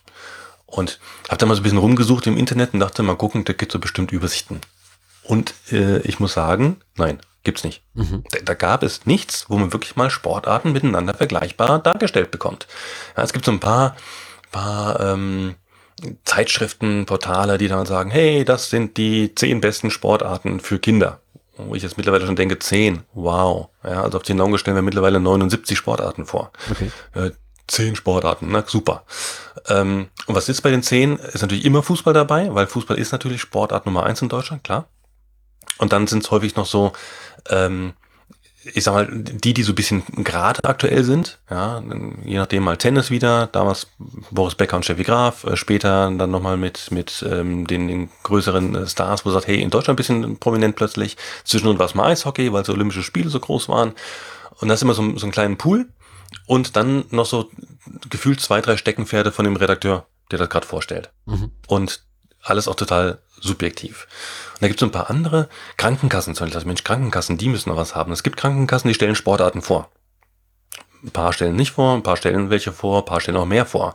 [0.66, 3.52] Und habe da mal so ein bisschen rumgesucht im Internet und dachte, mal gucken, da
[3.52, 4.60] gibt es so bestimmt Übersichten.
[5.22, 7.82] Und äh, ich muss sagen, nein, gibt's nicht.
[7.94, 8.24] Mhm.
[8.30, 12.66] Da, da, gab es nichts, wo man wirklich mal Sportarten miteinander vergleichbar dargestellt bekommt.
[13.16, 13.96] Ja, es gibt so ein paar,
[14.52, 15.56] paar ähm,
[16.24, 21.20] Zeitschriften, Portale, die dann sagen, hey, das sind die zehn besten Sportarten für Kinder.
[21.56, 23.68] Wo ich jetzt mittlerweile schon denke, zehn, wow.
[23.84, 26.52] Ja, also auf den Augen stellen wir mittlerweile 79 Sportarten vor.
[26.70, 26.90] Okay.
[27.14, 27.30] Äh,
[27.70, 29.04] zehn Sportarten, na super.
[29.68, 31.16] Ähm, und was ist bei den zehn?
[31.16, 34.86] Ist natürlich immer Fußball dabei, weil Fußball ist natürlich Sportart Nummer eins in Deutschland, klar.
[35.78, 36.92] Und dann sind es häufig noch so,
[37.48, 37.94] ähm,
[38.74, 41.82] ich sag mal, die, die so ein bisschen gerade aktuell sind, ja,
[42.24, 43.86] je nachdem mal Tennis wieder, damals
[44.30, 48.74] Boris Becker und Steffi Graf, äh, später dann nochmal mit, mit ähm, den, den größeren
[48.74, 52.10] äh, Stars, wo sagt, hey, in Deutschland ein bisschen prominent plötzlich, zwischendurch war es mal
[52.10, 53.94] Eishockey, weil so Olympische Spiele so groß waren.
[54.60, 55.88] Und das ist immer so, so einen kleinen Pool.
[56.46, 57.50] Und dann noch so
[58.08, 61.10] gefühlt zwei, drei Steckenpferde von dem Redakteur, der das gerade vorstellt.
[61.26, 61.50] Mhm.
[61.66, 62.02] Und
[62.42, 64.06] alles auch total subjektiv.
[64.54, 67.70] Und da gibt es ein paar andere Krankenkassen, zum Beispiel, also Mensch, Krankenkassen, die müssen
[67.70, 68.12] noch was haben.
[68.12, 69.90] Es gibt Krankenkassen, die stellen Sportarten vor.
[71.02, 73.66] Ein paar stellen nicht vor, ein paar stellen welche vor, ein paar stellen auch mehr
[73.66, 73.94] vor.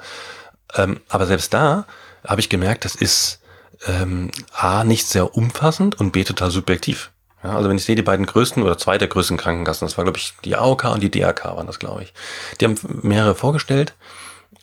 [0.74, 1.86] Ähm, aber selbst da
[2.26, 3.42] habe ich gemerkt, das ist
[3.88, 7.12] ähm, A, nicht sehr umfassend und B, total subjektiv.
[7.46, 10.04] Ja, also wenn ich sehe, die beiden größten oder zwei der größten Krankenkassen, das war
[10.04, 12.14] glaube ich die AOK und die DRK waren das, glaube ich.
[12.60, 13.94] Die haben mehrere vorgestellt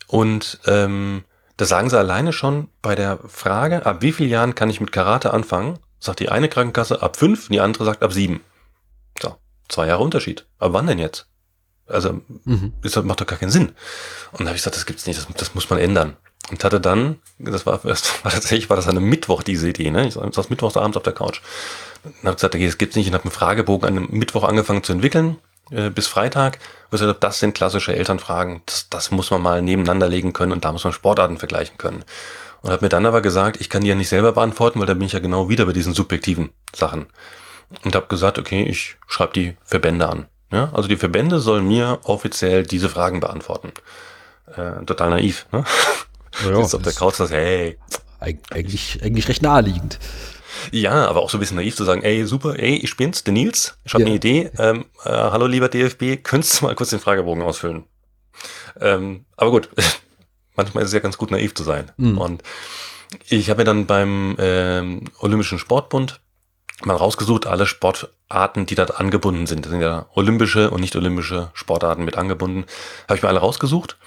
[0.07, 1.23] und ähm,
[1.57, 4.91] da sagen sie alleine schon bei der Frage, ab wie vielen Jahren kann ich mit
[4.91, 8.41] Karate anfangen, sagt die eine Krankenkasse ab fünf, die andere sagt ab sieben.
[9.21, 9.35] So,
[9.69, 10.45] zwei Jahre Unterschied.
[10.57, 11.27] Aber wann denn jetzt?
[11.87, 12.73] Also, mhm.
[12.81, 13.73] das macht doch gar keinen Sinn.
[14.31, 16.17] Und da habe ich gesagt, das gibt's nicht, das, das muss man ändern.
[16.51, 19.91] Und hatte dann, das war, das war tatsächlich, war das an einem Mittwoch diese Idee,
[19.91, 20.07] ne?
[20.07, 21.41] Ich saß mittwochs abends auf der Couch.
[22.03, 23.07] Und habe gesagt, okay, das gibt's nicht.
[23.07, 25.37] Und habe einen Fragebogen an einem Mittwoch angefangen zu entwickeln,
[25.71, 26.59] äh, bis Freitag.
[26.91, 28.61] Und gesagt, das sind klassische Elternfragen.
[28.65, 32.03] Das, das muss man mal nebeneinander legen können und da muss man Sportarten vergleichen können.
[32.61, 34.93] Und habe mir dann aber gesagt, ich kann die ja nicht selber beantworten, weil da
[34.93, 37.07] bin ich ja genau wieder bei diesen subjektiven Sachen.
[37.83, 40.27] Und habe gesagt, okay, ich schreibe die Verbände an.
[40.51, 43.71] Ja, also die Verbände sollen mir offiziell diese Fragen beantworten.
[44.55, 45.63] Äh, total naiv, ne?
[46.43, 47.77] Ja, Jetzt auf der Couch das, hey.
[48.19, 49.99] Eigentlich, eigentlich recht naheliegend.
[50.71, 53.33] Ja, aber auch so ein bisschen naiv zu sagen, ey, super, ey, ich bin's, der
[53.33, 54.07] Nils, ich habe ja.
[54.07, 54.51] eine Idee.
[54.57, 57.83] Ähm, äh, hallo lieber DFB, könntest du mal kurz den Fragebogen ausfüllen?
[58.79, 59.69] Ähm, aber gut,
[60.55, 61.91] manchmal ist es ja ganz gut naiv zu sein.
[61.97, 62.17] Mhm.
[62.17, 62.43] Und
[63.27, 66.21] ich habe mir dann beim ähm, Olympischen Sportbund
[66.83, 69.65] mal rausgesucht, alle Sportarten, die dort angebunden sind.
[69.65, 72.65] Das sind ja olympische und nicht olympische Sportarten mit angebunden.
[73.07, 73.97] Habe ich mir alle rausgesucht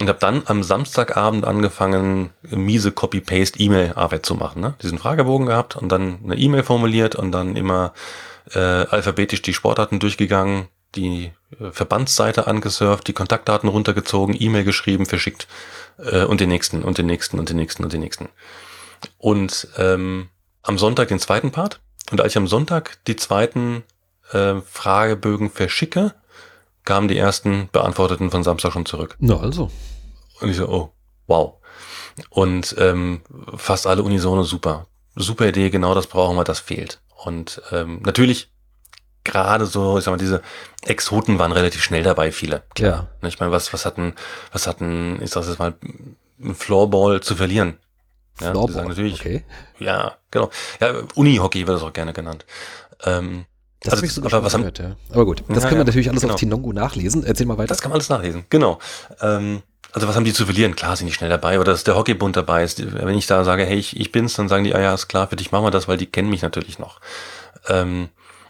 [0.00, 4.60] und habe dann am Samstagabend angefangen, miese Copy-Paste-E-Mail-Arbeit zu machen.
[4.60, 4.74] Ne?
[4.82, 7.92] Diesen Fragebogen gehabt und dann eine E-Mail formuliert und dann immer
[8.52, 15.46] äh, alphabetisch die Sportarten durchgegangen, die äh, Verbandsseite angesurft, die Kontaktdaten runtergezogen, E-Mail geschrieben, verschickt
[15.98, 18.28] äh, und den nächsten und den nächsten und den nächsten und den nächsten.
[19.18, 20.28] Und ähm,
[20.62, 21.80] am Sonntag den zweiten Part.
[22.10, 23.84] Und als ich am Sonntag die zweiten
[24.32, 26.14] äh, Fragebögen verschicke,
[26.84, 29.16] kamen die ersten Beantworteten von Samstag schon zurück.
[29.18, 29.70] Na also.
[30.40, 30.92] Und ich so, oh,
[31.26, 31.54] wow.
[32.30, 33.22] Und ähm,
[33.56, 34.86] fast alle unisono super.
[35.16, 37.00] Super Idee, genau das brauchen wir, das fehlt.
[37.24, 38.50] Und ähm, natürlich
[39.24, 40.42] gerade so, ich sag mal, diese
[40.82, 42.62] Exoten waren relativ schnell dabei, viele.
[42.74, 43.08] Klar.
[43.22, 43.28] Ja.
[43.28, 44.14] Ich meine, was, was hatten,
[44.52, 45.74] was hatten, ich sag jetzt mal,
[46.40, 47.78] ein Floorball zu verlieren?
[48.40, 49.44] Ja, Floorball, sagen natürlich, okay.
[49.78, 50.50] Ja, genau.
[50.80, 52.44] Ja, Uni-Hockey wird das auch gerne genannt.
[53.04, 53.46] Ähm,
[53.84, 54.96] das also, aber, was haben, gehört, ja.
[55.12, 56.34] aber gut, das ja, können wir natürlich alles genau.
[56.34, 57.24] auf Tinongo nachlesen.
[57.24, 57.68] Erzähl mal weiter.
[57.68, 58.78] Das kann man alles nachlesen, genau.
[59.20, 60.74] Ähm, also was haben die zu verlieren?
[60.74, 62.82] Klar sind die schnell dabei, oder dass der Hockeybund dabei ist.
[62.94, 65.28] Wenn ich da sage, hey, ich, ich bin's, dann sagen die, ah ja, ist klar,
[65.28, 67.00] für dich machen wir das, weil die kennen mich natürlich noch.
[67.68, 68.08] Ähm,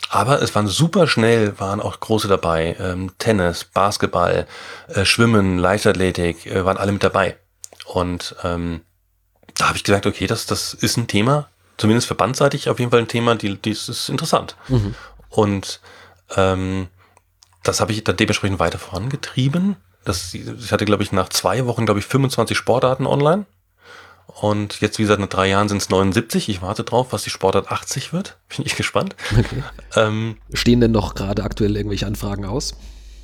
[0.09, 2.77] aber es waren super schnell, waren auch große dabei.
[2.81, 4.47] Ähm, Tennis, Basketball,
[4.89, 7.37] äh, Schwimmen, Leichtathletik, äh, waren alle mit dabei.
[7.85, 8.81] Und ähm,
[9.57, 13.01] da habe ich gesagt, okay, das, das ist ein Thema, zumindest verbandseitig auf jeden Fall
[13.01, 14.57] ein Thema, die, die ist interessant.
[14.69, 14.95] Mhm.
[15.35, 15.81] Und
[16.37, 16.87] ähm,
[17.65, 19.77] das habe ich dann dementsprechend weiter vorangetrieben.
[20.05, 23.47] Das, ich hatte, glaube ich, nach zwei Wochen, glaube ich, 25 Sportarten online.
[24.27, 26.49] Und jetzt, wie gesagt, nach drei Jahren sind es 79.
[26.49, 28.37] Ich warte drauf, was die Sportart 80 wird.
[28.57, 29.17] Bin ich gespannt.
[29.33, 29.63] Okay.
[29.97, 32.75] Ähm, Stehen denn noch gerade aktuell irgendwelche Anfragen aus?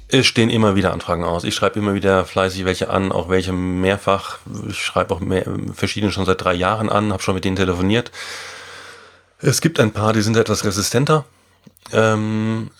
[0.08, 1.44] Es stehen immer wieder Anfragen aus.
[1.44, 4.38] Ich schreibe immer wieder fleißig welche an, auch welche mehrfach.
[4.68, 8.10] Ich schreibe auch mehr, verschiedene schon seit drei Jahren an, habe schon mit denen telefoniert.
[9.38, 11.24] Es gibt ein paar, die sind etwas resistenter.
[11.92, 12.70] Ähm,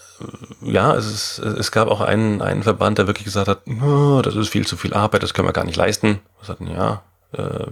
[0.61, 4.37] ja, es, ist, es gab auch einen, einen Verband, der wirklich gesagt hat, oh, das
[4.37, 6.21] ist viel zu viel Arbeit, das können wir gar nicht leisten.
[6.39, 7.67] Wir sagten, ja, äh,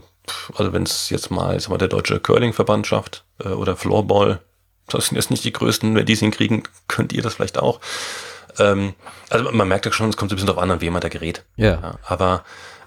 [0.56, 4.40] also wenn es jetzt mal, jetzt mal der deutsche Curling-Verband schafft äh, oder Floorball,
[4.88, 7.80] das sind jetzt nicht die größten, wenn die es hinkriegen, könnt ihr das vielleicht auch.
[8.58, 8.94] Ähm,
[9.30, 11.02] also man merkt ja schon, es kommt so ein bisschen darauf an, an wem man
[11.02, 11.44] da gerät.
[11.56, 11.72] Ja.
[11.72, 12.44] ja aber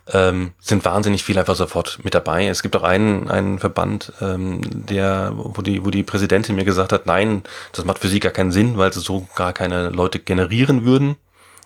[0.08, 2.48] ähm, sind wahnsinnig viel einfach sofort mit dabei.
[2.48, 6.92] Es gibt auch einen, einen Verband, ähm, der, wo die, wo die Präsidentin mir gesagt
[6.92, 10.20] hat, nein, das macht für sie gar keinen Sinn, weil sie so gar keine Leute
[10.20, 11.16] generieren würden.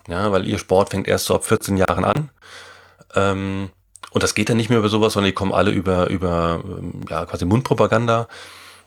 [0.08, 2.30] Ja, weil ihr Sport fängt erst so ab 14 Jahren an.
[3.14, 3.70] Ähm,
[4.10, 7.00] und das geht dann nicht mehr über sowas, sondern die kommen alle über, über ähm,
[7.08, 8.28] ja, quasi Mundpropaganda.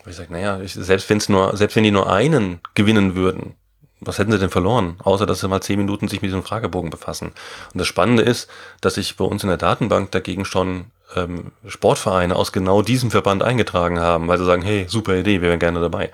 [0.04, 3.56] Und ich sage, naja, ich, selbst, wenn's nur, selbst wenn die nur einen gewinnen würden,
[4.02, 4.96] was hätten sie denn verloren?
[5.04, 7.34] Außer, dass sie mal zehn Minuten sich mit diesem Fragebogen befassen.
[7.74, 8.50] Und das Spannende ist,
[8.82, 10.86] dass sich bei uns in der Datenbank dagegen schon
[11.16, 15.50] ähm, Sportvereine aus genau diesem Verband eingetragen haben, weil sie sagen, hey, super Idee, wir
[15.50, 16.12] wären gerne dabei.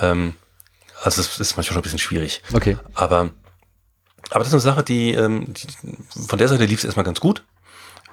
[0.00, 0.34] Ähm,
[1.02, 2.42] also es ist manchmal schon ein bisschen schwierig.
[2.52, 2.76] Okay.
[2.94, 3.30] Aber,
[4.30, 5.66] aber das ist eine Sache, die, ähm, die
[6.26, 7.44] von der Seite lief es erstmal ganz gut.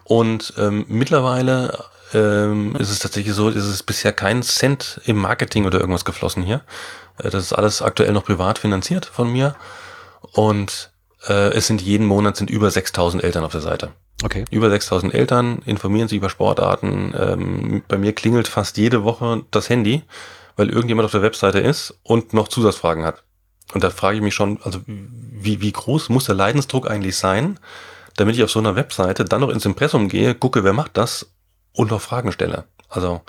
[0.09, 5.67] Und ähm, mittlerweile ähm, ist es tatsächlich so, ist es bisher kein Cent im Marketing
[5.67, 6.61] oder irgendwas geflossen hier.
[7.19, 9.55] Äh, das ist alles aktuell noch privat finanziert von mir.
[10.33, 10.89] Und
[11.27, 13.91] äh, es sind jeden Monat sind über 6000 Eltern auf der Seite.
[14.23, 14.45] Okay.
[14.49, 17.13] Über 6000 Eltern informieren sich über Sportarten.
[17.15, 20.01] Ähm, bei mir klingelt fast jede Woche das Handy,
[20.55, 23.21] weil irgendjemand auf der Webseite ist und noch Zusatzfragen hat.
[23.75, 27.59] Und da frage ich mich schon, also wie, wie groß muss der Leidensdruck eigentlich sein,
[28.19, 31.32] damit ich auf so einer Webseite dann noch ins Impressum gehe, gucke, wer macht das
[31.73, 32.65] und noch Fragen stelle.
[32.89, 33.21] Also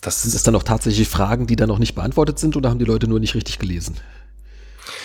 [0.00, 2.78] das sind es dann auch tatsächlich Fragen, die dann noch nicht beantwortet sind oder haben
[2.78, 3.96] die Leute nur nicht richtig gelesen?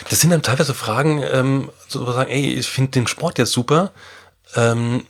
[0.10, 3.92] Das sind dann teilweise Fragen, ähm, sozusagen, ey, ich finde den Sport jetzt super,
[4.56, 5.06] ähm,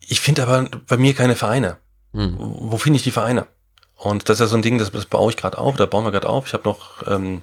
[0.00, 1.76] ich finde aber bei mir keine Vereine.
[2.12, 2.34] Hm.
[2.38, 3.46] Wo finde ich die Vereine?
[3.94, 6.04] Und das ist ja so ein Ding, das, das baue ich gerade auf, da bauen
[6.04, 6.46] wir gerade auf.
[6.46, 7.42] Ich habe noch ähm,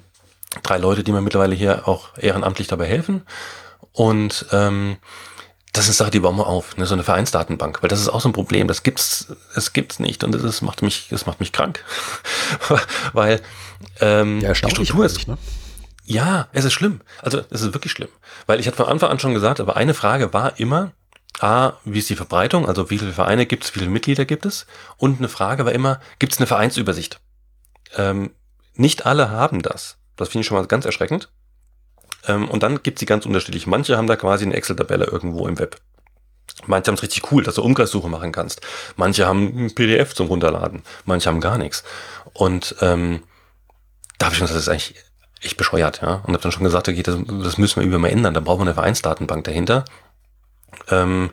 [0.62, 3.22] drei Leute, die mir mittlerweile hier auch ehrenamtlich dabei helfen.
[3.92, 4.98] Und ähm,
[5.78, 6.86] das ist eine Sache, die bauen wir auf, ne?
[6.86, 8.66] so eine Vereinsdatenbank, weil das ist auch so ein Problem.
[8.66, 11.84] Das gibt's, es gibt's nicht und das macht mich, das macht mich krank,
[13.12, 13.40] weil
[14.00, 15.28] ähm, ja, die Struktur ist.
[15.28, 15.38] Ne?
[16.04, 17.00] Ja, es ist schlimm.
[17.22, 18.08] Also es ist wirklich schlimm,
[18.46, 20.90] weil ich hatte von Anfang an schon gesagt, aber eine Frage war immer,
[21.38, 24.46] a, wie ist die Verbreitung, also wie viele Vereine gibt es, wie viele Mitglieder gibt
[24.46, 27.20] es, und eine Frage war immer, gibt es eine Vereinsübersicht?
[27.96, 28.32] Ähm,
[28.74, 29.96] nicht alle haben das.
[30.16, 31.30] Das finde ich schon mal ganz erschreckend.
[32.28, 33.66] Ähm, und dann gibt sie ganz unterschiedlich.
[33.66, 35.76] Manche haben da quasi eine Excel-Tabelle irgendwo im Web.
[36.66, 38.60] Manche haben es richtig cool, dass du Umkreissuche machen kannst.
[38.96, 40.82] Manche haben ein PDF zum Runterladen.
[41.04, 41.84] Manche haben gar nichts.
[42.32, 43.22] Und ähm,
[44.18, 44.94] da habe ich schon gesagt, das ist eigentlich
[45.40, 46.14] echt bescheuert, ja.
[46.26, 48.34] Und habe dann schon gesagt, okay, das, das müssen wir über mal ändern.
[48.34, 49.84] Da brauchen wir eine Vereinsdatenbank dahinter.
[50.90, 51.30] Ähm,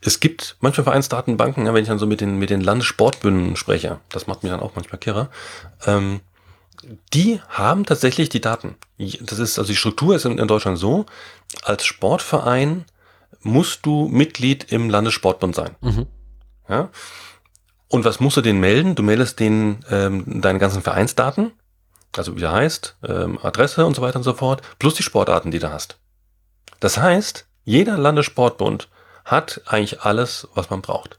[0.00, 4.00] es gibt manchmal Vereinsdatenbanken, ja, wenn ich dann so mit den, mit den Landessportbünden spreche,
[4.10, 5.30] das macht mich dann auch manchmal kirre,
[5.86, 6.20] ähm,
[7.12, 8.76] die haben tatsächlich die Daten.
[9.20, 11.06] Das ist, also die Struktur ist in, in Deutschland so,
[11.62, 12.84] als Sportverein
[13.42, 15.76] musst du Mitglied im Landessportbund sein.
[15.80, 16.06] Mhm.
[16.68, 16.90] Ja?
[17.88, 18.94] Und was musst du denen melden?
[18.94, 21.52] Du meldest denen ähm, deine ganzen Vereinsdaten,
[22.16, 25.50] also wie er heißt, ähm, Adresse und so weiter und so fort, plus die Sportarten,
[25.50, 25.98] die du hast.
[26.80, 28.88] Das heißt, jeder Landessportbund
[29.24, 31.18] hat eigentlich alles, was man braucht.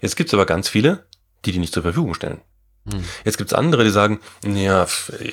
[0.00, 1.06] Jetzt gibt es aber ganz viele,
[1.44, 2.40] die die nicht zur Verfügung stellen.
[2.90, 3.04] Hm.
[3.24, 4.86] Jetzt gibt es andere, die sagen, ja,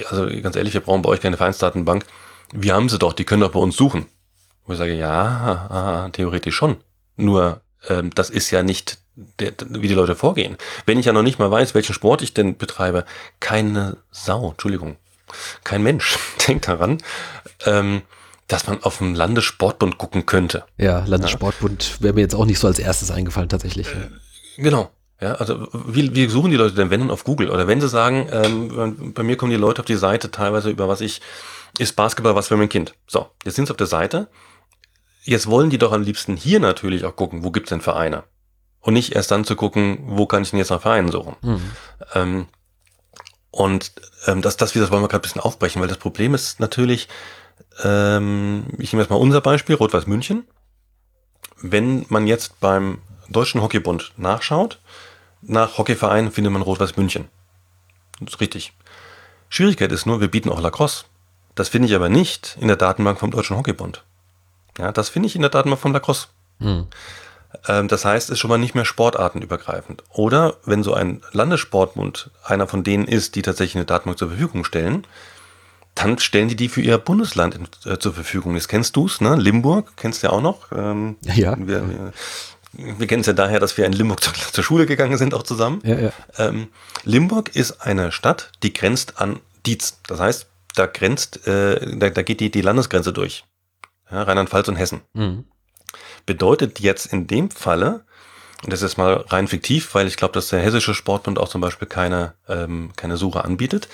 [0.09, 2.05] also ganz ehrlich, wir brauchen bei euch keine Vereinsdatenbank.
[2.51, 4.05] Wir haben sie doch, die können doch bei uns suchen.
[4.65, 6.77] Wo ich sage, ja, aha, theoretisch schon.
[7.15, 8.97] Nur, ähm, das ist ja nicht,
[9.39, 10.57] der, wie die Leute vorgehen.
[10.85, 13.05] Wenn ich ja noch nicht mal weiß, welchen Sport ich denn betreibe,
[13.39, 14.97] keine Sau, Entschuldigung,
[15.63, 16.99] kein Mensch denkt daran,
[17.65, 18.01] ähm,
[18.47, 20.65] dass man auf dem Landessportbund gucken könnte.
[20.77, 23.87] Ja, Landessportbund wäre mir jetzt auch nicht so als erstes eingefallen, tatsächlich.
[23.87, 24.09] Äh,
[24.57, 24.91] genau.
[25.23, 27.49] Ja, also wie, wie suchen die Leute denn, wenn dann auf Google?
[27.49, 30.89] Oder wenn sie sagen, ähm, bei mir kommen die Leute auf die Seite teilweise über
[30.89, 31.21] was ich,
[31.77, 32.93] ist Basketball was für mein Kind.
[33.07, 34.27] So, jetzt sind sie auf der Seite.
[35.23, 38.25] Jetzt wollen die doch am liebsten hier natürlich auch gucken, wo gibt's denn Vereine?
[38.81, 41.37] Und nicht erst dann zu gucken, wo kann ich denn jetzt nach Vereinen suchen?
[41.41, 41.71] Mhm.
[42.15, 42.45] Ähm,
[43.49, 43.93] und
[44.27, 47.07] ähm, das, das, das wollen wir gerade ein bisschen aufbrechen, weil das Problem ist natürlich,
[47.81, 50.45] ähm, ich nehme jetzt mal unser Beispiel, Rot-Weiß München.
[51.61, 52.97] Wenn man jetzt beim
[53.29, 54.79] Deutschen Hockeybund nachschaut,
[55.45, 57.27] nach Hockeyverein findet man Rot-Weiß München.
[58.19, 58.73] Das ist richtig.
[59.49, 61.05] Schwierigkeit ist nur, wir bieten auch Lacrosse.
[61.55, 64.03] Das finde ich aber nicht in der Datenbank vom Deutschen Hockeybund.
[64.77, 66.27] Ja, das finde ich in der Datenbank vom Lacrosse.
[66.59, 66.87] Mhm.
[67.67, 70.03] Ähm, das heißt, es ist schon mal nicht mehr sportartenübergreifend.
[70.09, 74.63] Oder wenn so ein Landessportbund einer von denen ist, die tatsächlich eine Datenbank zur Verfügung
[74.63, 75.05] stellen,
[75.95, 78.55] dann stellen die die für ihr Bundesland in, äh, zur Verfügung.
[78.55, 79.35] Jetzt kennst du's, ne?
[79.35, 80.71] Limburg kennst du ja auch noch.
[80.71, 81.55] Ähm, ja.
[81.57, 82.13] Wir, wir,
[82.73, 85.43] wir kennen es ja daher, dass wir in Limburg zur, zur Schule gegangen sind, auch
[85.43, 85.81] zusammen.
[85.83, 86.13] Ja, ja.
[86.37, 86.67] Ähm,
[87.03, 89.99] Limburg ist eine Stadt, die grenzt an Dietz.
[90.07, 93.45] Das heißt, da grenzt, äh, da, da geht die, die Landesgrenze durch.
[94.11, 95.01] Ja, Rheinland-Pfalz und Hessen.
[95.13, 95.45] Mhm.
[96.25, 98.05] Bedeutet jetzt in dem Falle,
[98.63, 101.61] und das ist mal rein fiktiv, weil ich glaube, dass der Hessische Sportbund auch zum
[101.61, 103.87] Beispiel keine, ähm, keine Suche anbietet,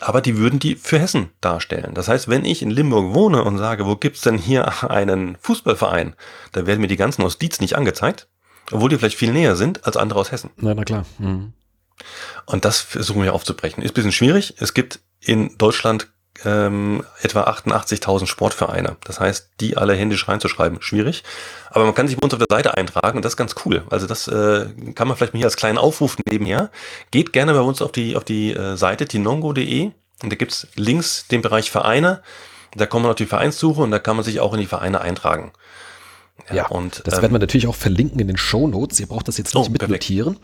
[0.00, 1.94] aber die würden die für Hessen darstellen.
[1.94, 6.14] Das heißt, wenn ich in Limburg wohne und sage, wo gibt's denn hier einen Fußballverein,
[6.52, 8.28] da werden mir die ganzen aus Dietz nicht angezeigt,
[8.70, 10.50] obwohl die vielleicht viel näher sind als andere aus Hessen.
[10.56, 11.04] Na, na klar.
[11.18, 11.52] Mhm.
[12.46, 13.82] Und das versuchen wir aufzubrechen.
[13.82, 14.54] Ist ein bisschen schwierig.
[14.58, 16.08] Es gibt in Deutschland
[16.44, 18.96] ähm, etwa 88.000 Sportvereine.
[19.04, 21.24] Das heißt, die alle händisch reinzuschreiben, schwierig.
[21.70, 23.82] Aber man kann sich bei uns auf der Seite eintragen und das ist ganz cool.
[23.90, 26.70] Also das äh, kann man vielleicht mal hier als kleinen Aufruf nebenher.
[27.10, 29.90] Geht gerne bei uns auf die, auf die äh, Seite tinongo.de
[30.22, 32.22] und da gibt's links den Bereich Vereine.
[32.76, 35.00] Da kommt man auf die Vereinssuche und da kann man sich auch in die Vereine
[35.00, 35.52] eintragen.
[36.52, 39.00] Ja, und das ähm, werden wir natürlich auch verlinken in den Show Notes.
[39.00, 39.82] Ihr braucht das jetzt nicht Oh, perfekt.
[39.82, 40.36] mitnotieren.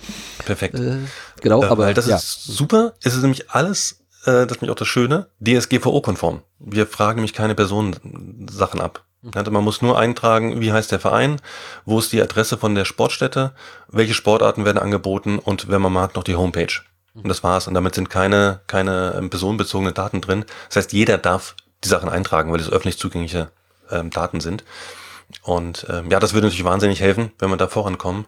[0.44, 0.74] Perfekt.
[0.74, 0.96] Äh,
[1.40, 2.16] genau, Äh, aber das ja.
[2.16, 2.94] ist super.
[3.02, 6.42] Es ist nämlich alles, äh, das ist nämlich auch das Schöne, DSGVO-konform.
[6.58, 9.04] Wir fragen nämlich keine Personensachen ab.
[9.22, 9.30] Mhm.
[9.34, 11.40] Also man muss nur eintragen, wie heißt der Verein,
[11.84, 13.52] wo ist die Adresse von der Sportstätte,
[13.88, 16.80] welche Sportarten werden angeboten und wenn man mag, noch die Homepage.
[17.14, 17.22] Mhm.
[17.22, 17.68] Und das war's.
[17.68, 20.44] Und damit sind keine, keine ähm, personenbezogenen Daten drin.
[20.68, 23.50] Das heißt, jeder darf die Sachen eintragen, weil es öffentlich zugängliche
[23.90, 24.64] ähm, Daten sind.
[25.42, 28.26] Und ähm, ja, das würde natürlich wahnsinnig helfen, wenn wir da vorankommen,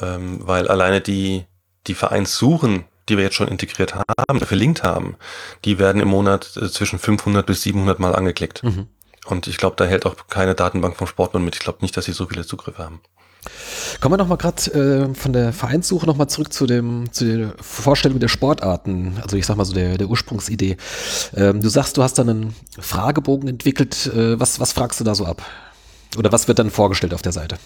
[0.00, 1.46] ähm, weil alleine die,
[1.86, 5.16] die Vereinssuchen, die wir jetzt schon integriert haben, verlinkt haben,
[5.64, 8.62] die werden im Monat äh, zwischen 500 bis 700 Mal angeklickt.
[8.62, 8.86] Mhm.
[9.26, 11.54] Und ich glaube, da hält auch keine Datenbank vom Sportbund mit.
[11.54, 13.00] Ich glaube nicht, dass sie so viele Zugriffe haben.
[14.00, 17.24] Kommen wir noch mal gerade äh, von der Vereinssuche noch mal zurück zu dem zu
[17.24, 19.18] der Vorstellung der Sportarten.
[19.22, 20.76] Also ich sag mal so der, der Ursprungsidee.
[21.34, 24.06] Ähm, du sagst, du hast dann einen Fragebogen entwickelt.
[24.06, 25.42] Äh, was was fragst du da so ab?
[26.16, 27.58] Oder was wird dann vorgestellt auf der Seite?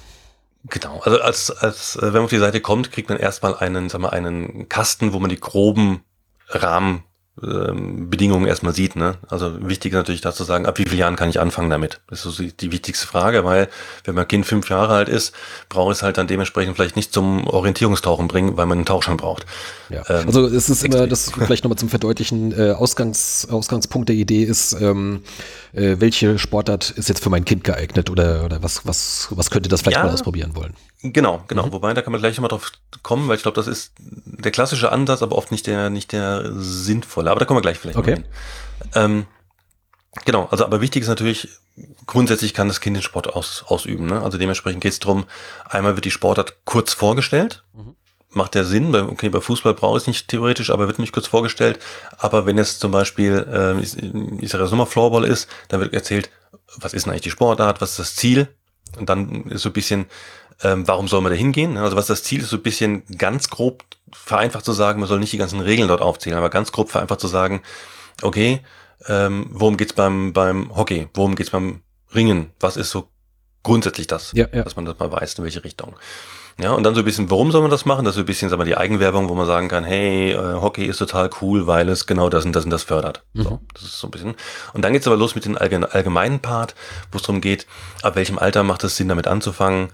[0.65, 3.89] Genau, also als, als äh, wenn man auf die Seite kommt, kriegt man erstmal einen,
[3.89, 6.05] sagen wir, einen Kasten, wo man die groben
[6.49, 7.05] Rahmen
[7.43, 8.95] ähm, Bedingungen erstmal sieht.
[8.95, 9.15] Ne?
[9.29, 12.01] Also wichtig ist natürlich da zu sagen, ab wie vielen Jahren kann ich anfangen damit?
[12.09, 13.69] Das ist so die, wichtigste Frage, weil
[14.05, 15.33] wenn mein Kind fünf Jahre alt ist,
[15.71, 19.17] brauche ich es halt dann dementsprechend vielleicht nicht zum Orientierungstauchen bringen, weil man einen Tauchschein
[19.17, 19.47] braucht.
[19.89, 20.03] Ja.
[20.11, 21.11] Ähm, also es ist immer, extrem.
[21.11, 25.23] das vielleicht nochmal zum Verdeutlichen, äh, Ausgangs, Ausgangspunkt der Idee ist, ähm,
[25.73, 29.71] äh, welche Sportart ist jetzt für mein Kind geeignet oder, oder was, was, was könnte
[29.71, 30.05] das vielleicht Ja.
[30.05, 30.75] mal ausprobieren wollen?
[31.03, 31.67] Genau, genau.
[31.67, 31.73] Mhm.
[31.73, 32.71] Wobei, da kann man gleich nochmal drauf
[33.03, 36.53] kommen, weil ich glaube, das ist der klassische Ansatz, aber oft nicht der, nicht der
[36.55, 37.31] sinnvolle.
[37.31, 38.15] Aber da kommen wir gleich vielleicht Okay.
[38.15, 38.25] hin.
[38.95, 39.27] Ähm,
[40.25, 41.49] genau, also aber wichtig ist natürlich,
[42.07, 44.07] grundsätzlich kann das Kind den Sport aus, ausüben.
[44.07, 44.23] Ne?
[44.23, 45.25] Also dementsprechend geht es darum,
[45.69, 47.65] einmal wird die Sportart kurz vorgestellt.
[47.73, 47.97] Mhm.
[48.31, 51.13] Macht der Sinn, weil, okay, bei Fußball brauche ich es nicht theoretisch, aber wird nicht
[51.13, 51.81] kurz vorgestellt.
[52.17, 53.95] Aber wenn es zum Beispiel, ähm, ich,
[54.43, 56.31] ich sage jetzt nochmal Floorball ist, dann wird erzählt,
[56.77, 58.49] was ist denn eigentlich die Sportart, was ist das Ziel?
[58.99, 60.07] Und dann ist so ein bisschen,
[60.63, 61.77] ähm, warum soll man da hingehen?
[61.77, 65.19] Also was das Ziel ist, so ein bisschen ganz grob vereinfacht zu sagen, man soll
[65.19, 67.63] nicht die ganzen Regeln dort aufzählen, aber ganz grob vereinfacht zu sagen,
[68.23, 68.61] okay,
[69.09, 71.09] ähm, worum geht's beim, beim Hockey?
[71.15, 71.81] Worum geht's beim
[72.15, 72.51] Ringen?
[72.61, 73.09] Was ist so
[73.63, 74.63] grundsätzlich das, Ja, ja.
[74.63, 75.97] dass man das mal weiß, in welche Richtung.
[76.61, 78.05] Ja, und dann so ein bisschen, warum soll man das machen?
[78.05, 80.37] Das ist so ein bisschen, sagen wir, die Eigenwerbung, wo man sagen kann, hey, äh,
[80.61, 83.25] Hockey ist total cool, weil es genau das und das und das fördert.
[83.33, 84.35] So, das ist so ein bisschen.
[84.75, 86.75] Und dann geht's aber los mit dem allgemein- allgemeinen Part,
[87.11, 87.67] wo es darum geht,
[88.03, 89.89] ab welchem Alter macht es Sinn, damit anzufangen,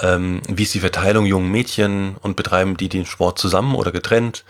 [0.00, 4.44] ähm, wie ist die Verteilung jungen Mädchen und betreiben die den Sport zusammen oder getrennt?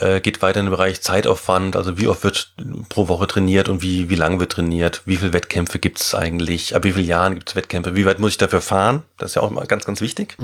[0.00, 2.52] Äh, geht weiter in den Bereich Zeitaufwand, also wie oft wird
[2.90, 6.76] pro Woche trainiert und wie, wie lang wird trainiert, wie viele Wettkämpfe gibt es eigentlich,
[6.76, 9.34] ab wie vielen Jahren gibt es Wettkämpfe, wie weit muss ich dafür fahren, das ist
[9.36, 10.36] ja auch immer ganz, ganz wichtig.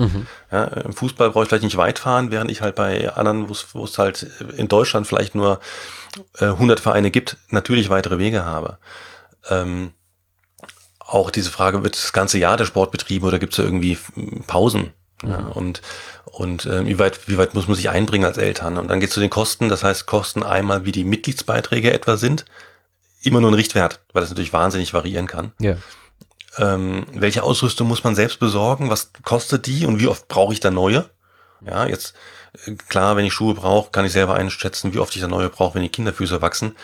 [0.51, 3.53] Ja, Im Fußball brauche ich vielleicht nicht weit fahren, während ich halt bei anderen, wo
[3.53, 4.23] es- wo es halt
[4.57, 5.61] in Deutschland vielleicht nur
[6.39, 8.79] äh, 100 Vereine gibt, natürlich weitere Wege habe.
[9.51, 9.93] Ähm,
[11.07, 13.99] auch diese Frage, wird das ganze Jahr der Sport betrieben oder gibt es da irgendwie
[14.47, 14.93] Pausen?
[15.23, 15.81] Ja, und
[16.25, 18.77] und äh, wie, weit, wie weit muss man sich einbringen als Eltern?
[18.77, 22.17] Und dann geht es zu den Kosten, das heißt Kosten einmal, wie die Mitgliedsbeiträge etwa
[22.17, 22.45] sind,
[23.23, 25.53] immer nur ein Richtwert, weil das natürlich wahnsinnig variieren kann.
[25.61, 25.77] Ja.
[26.59, 28.91] Ähm, welche Ausrüstung muss man selbst besorgen?
[28.91, 31.09] Was kostet die und wie oft brauche ich da neue?
[31.65, 32.15] Ja, jetzt
[32.67, 35.51] äh, klar, wenn ich Schuhe brauche, kann ich selber einschätzen, wie oft ich da neue
[35.51, 36.75] brauche, wenn die Kinderfüße wachsen.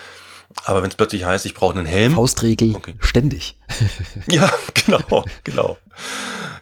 [0.65, 2.95] Aber wenn es plötzlich heißt, ich brauche einen Helm, Faustregel Okay.
[3.01, 3.57] ständig.
[4.29, 5.79] ja, genau, genau.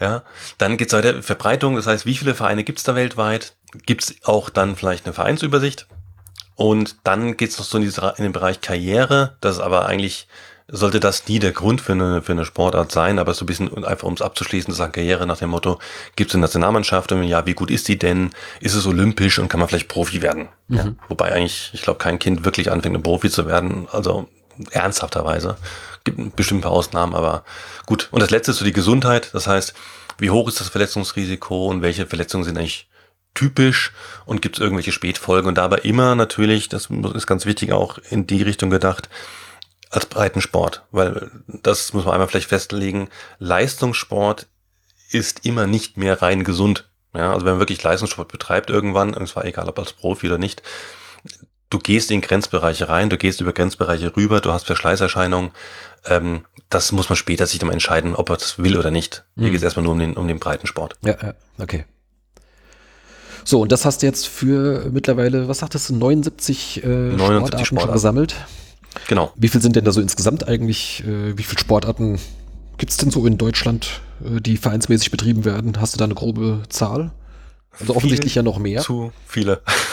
[0.01, 0.23] Ja,
[0.59, 3.55] dann geht's weiter, Verbreitung, das heißt, wie viele Vereine gibt's da weltweit?
[3.87, 5.87] Gibt's auch dann vielleicht eine Vereinsübersicht?
[6.55, 10.29] Und dann geht's noch so in, diese, in den Bereich Karriere, das ist aber eigentlich,
[10.71, 13.85] sollte das nie der Grund für eine, für eine Sportart sein, aber so ein bisschen
[13.85, 15.79] einfach, um es abzuschließen, zu sagen, Karriere nach dem Motto,
[16.15, 17.11] gibt's eine Nationalmannschaft?
[17.13, 18.31] Und ja, wie gut ist die denn?
[18.61, 20.49] Ist es olympisch und kann man vielleicht Profi werden?
[20.69, 24.29] Ja, wobei eigentlich, ich glaube, kein Kind wirklich anfängt, ein Profi zu werden, also
[24.71, 25.57] ernsthafterweise.
[26.05, 27.45] Gibt bestimmt ein paar Ausnahmen, aber
[27.87, 28.09] gut.
[28.11, 29.31] Und das letzte ist so die Gesundheit.
[29.33, 29.73] Das heißt,
[30.19, 32.89] wie hoch ist das Verletzungsrisiko und welche Verletzungen sind eigentlich
[33.35, 33.93] typisch
[34.27, 35.49] und gibt es irgendwelche Spätfolgen?
[35.49, 39.09] Und dabei immer natürlich, das ist ganz wichtig, auch in die Richtung gedacht,
[39.91, 40.85] als Breitensport.
[40.91, 43.09] Weil das muss man einmal vielleicht festlegen,
[43.39, 44.47] Leistungssport
[45.11, 46.89] ist immer nicht mehr rein gesund.
[47.15, 50.37] Ja, also wenn man wirklich Leistungssport betreibt irgendwann, und zwar egal ob als Profi oder
[50.39, 50.63] nicht,
[51.71, 55.51] du gehst in Grenzbereiche rein, du gehst über Grenzbereiche rüber, du hast Verschleißerscheinungen.
[56.05, 59.25] Ähm, das muss man später sich dann entscheiden, ob er das will oder nicht.
[59.37, 59.51] Hier Mhm.
[59.51, 60.97] geht es erstmal nur um den, um den Breitensport.
[61.03, 61.87] Ja, ja, okay.
[63.45, 67.57] So, und das hast du jetzt für mittlerweile, was sagtest du, 79, äh, 79 Sportarten,
[67.57, 67.93] schon Sportarten.
[67.95, 68.37] gesammelt.
[69.07, 69.33] Genau.
[69.37, 71.05] Wie viel sind denn da so insgesamt eigentlich?
[71.07, 72.19] Äh, wie viele Sportarten
[72.77, 75.81] gibt es denn so in Deutschland, äh, die vereinsmäßig betrieben werden?
[75.81, 77.13] Hast du da eine grobe Zahl?
[77.81, 78.83] Also offensichtlich ja noch mehr.
[78.83, 79.61] Zu viele.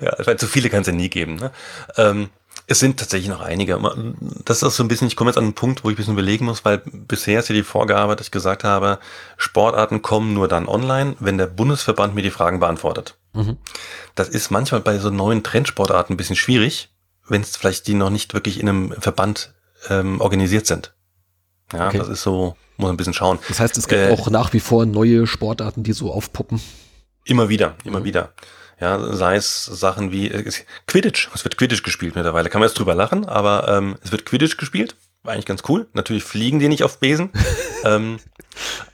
[0.00, 1.36] ja, ich meine, zu viele kann es ja nie geben.
[1.36, 1.50] Ne?
[1.96, 2.28] Ähm,
[2.68, 3.78] es sind tatsächlich noch einige.
[4.44, 6.14] Das ist so ein bisschen, ich komme jetzt an einen Punkt, wo ich ein bisschen
[6.14, 8.98] überlegen muss, weil bisher ist ja die Vorgabe, dass ich gesagt habe,
[9.36, 13.16] Sportarten kommen nur dann online, wenn der Bundesverband mir die Fragen beantwortet.
[13.34, 13.56] Mhm.
[14.14, 16.88] Das ist manchmal bei so neuen Trendsportarten ein bisschen schwierig,
[17.28, 19.54] wenn es vielleicht die noch nicht wirklich in einem Verband
[19.88, 20.94] ähm, organisiert sind.
[21.72, 21.98] Ja, Okay.
[21.98, 23.38] das ist so, muss man ein bisschen schauen.
[23.48, 26.60] Das heißt, es gibt Äh, auch nach wie vor neue Sportarten, die so aufpuppen.
[27.24, 28.04] Immer wieder, immer Mhm.
[28.04, 28.32] wieder.
[28.80, 30.50] Ja, sei es Sachen wie äh,
[30.86, 31.30] Quidditch.
[31.34, 32.50] Es wird Quidditch gespielt mittlerweile.
[32.50, 34.96] Kann man jetzt drüber lachen, aber ähm, es wird Quidditch gespielt.
[35.22, 35.88] War eigentlich ganz cool.
[35.94, 37.30] Natürlich fliegen die nicht auf Besen.
[37.84, 38.18] ähm,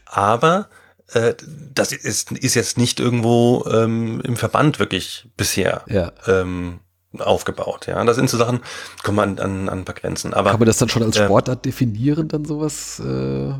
[0.06, 0.68] aber
[1.12, 1.34] äh,
[1.74, 6.12] das ist, ist jetzt nicht irgendwo ähm, im Verband wirklich bisher Ja.
[6.26, 6.80] ähm,
[7.18, 7.86] aufgebaut.
[7.86, 8.60] Ja, das sind so Sachen,
[9.02, 10.34] kommen an, an, an ein paar Grenzen.
[10.34, 13.00] Aber Kann man das dann schon als äh, Sportart definieren, dann sowas?
[13.00, 13.52] Äh,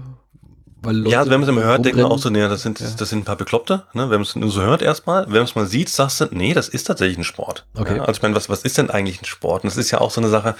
[0.84, 2.62] weil Leute Ja, also wenn man es immer hört, denkt man auch so, nee, das
[2.62, 2.88] sind, Ja.
[2.96, 3.84] das sind ein paar Bekloppte.
[3.92, 4.02] Ne?
[4.10, 6.54] Wenn man es nur so hört erstmal, wenn man es mal sieht, sagst du, nee,
[6.54, 7.66] das ist tatsächlich ein Sport.
[7.76, 7.96] Okay.
[7.98, 9.62] Ja, also ich meine, was, was ist denn eigentlich ein Sport?
[9.62, 10.56] Und das ist ja auch so eine Sache,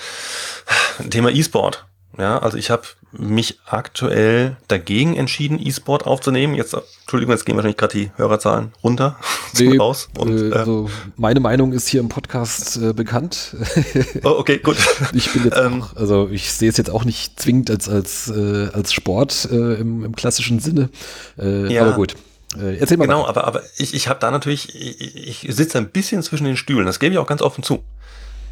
[1.11, 1.87] Thema E-Sport.
[2.19, 2.83] Ja, also ich habe
[3.13, 6.55] mich aktuell dagegen entschieden, E-Sport aufzunehmen.
[6.55, 9.19] Jetzt, Entschuldigung, jetzt gehen wahrscheinlich gerade die Hörerzahlen runter,
[9.59, 10.09] Nee, raus.
[10.19, 13.57] Und, äh, äh, so, meine Meinung ist hier im Podcast äh, bekannt.
[14.25, 14.77] oh, okay, gut.
[15.13, 18.29] Ich bin jetzt Ähm, auch, also ich sehe es jetzt auch nicht zwingend als, als,
[18.29, 20.91] äh, als Sport äh, im, im klassischen Sinne.
[21.39, 21.83] Äh, Ja.
[21.83, 22.15] Aber gut.
[22.59, 23.07] Äh, erzähl mal.
[23.07, 23.29] Genau, weiter.
[23.31, 26.87] aber, aber ich, ich habe da natürlich, ich, ich sitze ein bisschen zwischen den Stühlen,
[26.87, 27.83] das gebe ich auch ganz offen zu.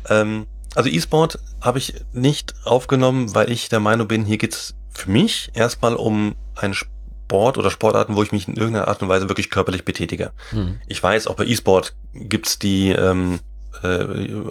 [0.09, 5.11] Ähm, also E-Sport habe ich nicht aufgenommen, weil ich der Meinung bin, hier geht's für
[5.11, 9.29] mich erstmal um einen Sport oder Sportarten, wo ich mich in irgendeiner Art und Weise
[9.29, 10.33] wirklich körperlich betätige.
[10.51, 10.81] Hm.
[10.87, 13.41] Ich weiß, auch bei E-Sport gibt's die ähm,
[13.83, 14.05] äh,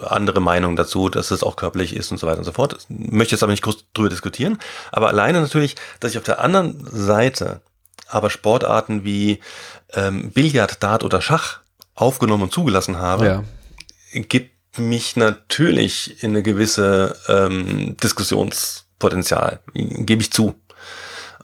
[0.06, 2.72] andere Meinung dazu, dass es auch körperlich ist und so weiter und so fort.
[2.74, 4.58] Das möchte jetzt aber nicht groß drüber diskutieren.
[4.92, 7.60] Aber alleine natürlich, dass ich auf der anderen Seite
[8.08, 9.40] aber Sportarten wie
[9.92, 11.60] ähm, Billard, Dart oder Schach
[11.94, 13.44] aufgenommen und zugelassen habe, Ja.
[14.22, 20.54] gibt mich natürlich in eine gewisse ähm, Diskussionspotenzial, gebe ich zu.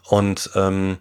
[0.05, 0.97] Und ähm,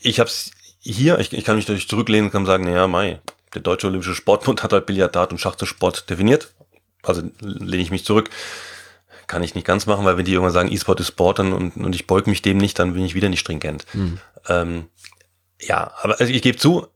[0.00, 0.50] ich habe es
[0.80, 3.20] hier, ich, ich kann mich natürlich zurücklehnen und kann sagen, naja, Mai,
[3.54, 6.52] der Deutsche Olympische Sportbund hat halt Billard, Dart und Schach zum Sport definiert.
[7.02, 8.30] Also lehne ich mich zurück.
[9.26, 11.76] kann ich nicht ganz machen, weil wenn die irgendwann sagen, E-Sport ist Sport dann und,
[11.76, 13.86] und ich beug mich dem nicht, dann bin ich wieder nicht stringent.
[13.94, 14.18] Mhm.
[14.48, 14.88] Ähm,
[15.60, 16.88] ja, aber also ich gebe zu,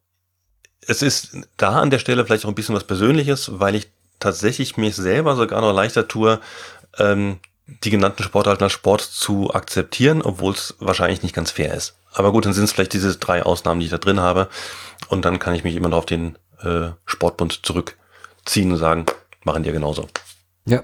[0.80, 3.88] es ist da an der Stelle vielleicht auch ein bisschen was Persönliches, weil ich
[4.24, 6.40] tatsächlich mich selber sogar noch leichter tue,
[6.98, 11.94] ähm, die genannten Sportarten als Sport zu akzeptieren, obwohl es wahrscheinlich nicht ganz fair ist.
[12.12, 14.48] Aber gut, dann sind es vielleicht diese drei Ausnahmen, die ich da drin habe.
[15.08, 19.06] Und dann kann ich mich immer noch auf den äh, Sportbund zurückziehen und sagen,
[19.44, 20.08] machen die ja genauso.
[20.64, 20.82] Ja.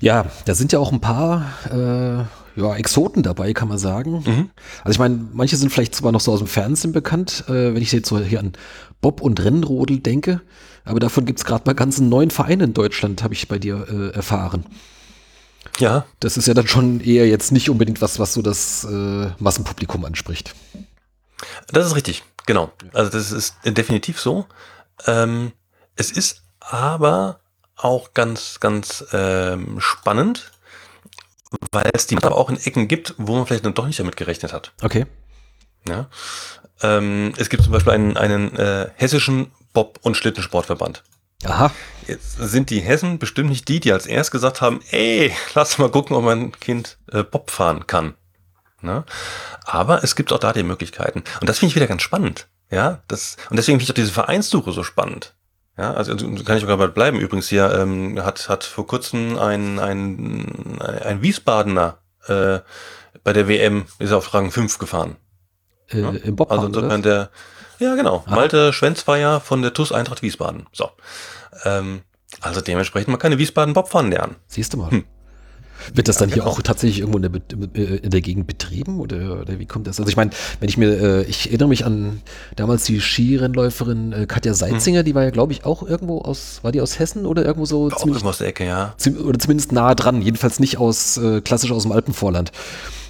[0.00, 2.24] Ja, da sind ja auch ein paar äh,
[2.56, 4.22] ja, Exoten dabei, kann man sagen.
[4.26, 4.50] Mhm.
[4.84, 7.82] Also ich meine, manche sind vielleicht zwar noch so aus dem Fernsehen bekannt, äh, wenn
[7.82, 8.52] ich jetzt so hier an
[9.00, 10.40] Bob und Rennrodel denke,
[10.84, 13.86] aber davon gibt es gerade mal ganzen neuen Vereine in Deutschland, habe ich bei dir
[13.88, 14.66] äh, erfahren.
[15.78, 16.06] Ja.
[16.20, 20.04] Das ist ja dann schon eher jetzt nicht unbedingt was, was so das äh, Massenpublikum
[20.04, 20.54] anspricht.
[21.72, 22.72] Das ist richtig, genau.
[22.92, 24.46] Also das ist definitiv so.
[25.06, 25.52] Ähm,
[25.96, 27.40] es ist aber
[27.76, 30.51] auch ganz, ganz ähm, spannend,
[31.70, 34.16] weil es die aber auch in Ecken gibt, wo man vielleicht dann doch nicht damit
[34.16, 34.72] gerechnet hat.
[34.82, 35.06] Okay.
[35.88, 36.08] Ja.
[36.82, 41.02] Ähm, es gibt zum Beispiel einen, einen äh, hessischen Bob- und Schlittensportverband.
[41.44, 41.72] Aha.
[42.06, 45.90] Jetzt sind die Hessen bestimmt nicht die, die als erst gesagt haben, ey, lass mal
[45.90, 48.14] gucken, ob mein Kind äh, Bob fahren kann.
[48.80, 49.04] Ne?
[49.64, 51.22] Aber es gibt auch da die Möglichkeiten.
[51.40, 52.48] Und das finde ich wieder ganz spannend.
[52.70, 55.34] Ja, das, und deswegen finde ich auch diese Vereinssuche so spannend.
[55.82, 57.18] Ja, also, kann ich sogar bald bleiben.
[57.18, 62.60] Übrigens hier ähm, hat, hat vor kurzem ein, ein, ein Wiesbadener äh,
[63.24, 65.16] bei der WM ist auf Rang 5 gefahren.
[65.88, 66.10] Äh, ja?
[66.10, 67.30] Im Bob Also insofern der,
[67.80, 68.30] ja genau, ah.
[68.36, 70.68] Malte Schwenz war ja von der TUS Eintracht Wiesbaden.
[70.70, 70.88] So.
[71.64, 72.02] Ähm,
[72.40, 74.36] also dementsprechend man keine Wiesbaden Bob fahren lernen.
[74.46, 74.92] Siehst du mal.
[74.92, 75.04] Hm.
[75.94, 76.54] Wird das dann ja, hier genau.
[76.54, 79.98] auch tatsächlich irgendwo in der, in der Gegend betrieben oder, oder, wie kommt das?
[79.98, 80.30] Also ich meine,
[80.60, 82.20] wenn ich mir, äh, ich erinnere mich an
[82.56, 85.04] damals die Skirennläuferin äh, Katja Seitzinger, hm.
[85.04, 87.90] die war ja glaube ich auch irgendwo aus, war die aus Hessen oder irgendwo so?
[87.92, 88.94] Auch irgendwo aus der Ecke, ja.
[89.24, 92.52] Oder zumindest nahe dran, jedenfalls nicht aus, äh, klassisch aus dem Alpenvorland,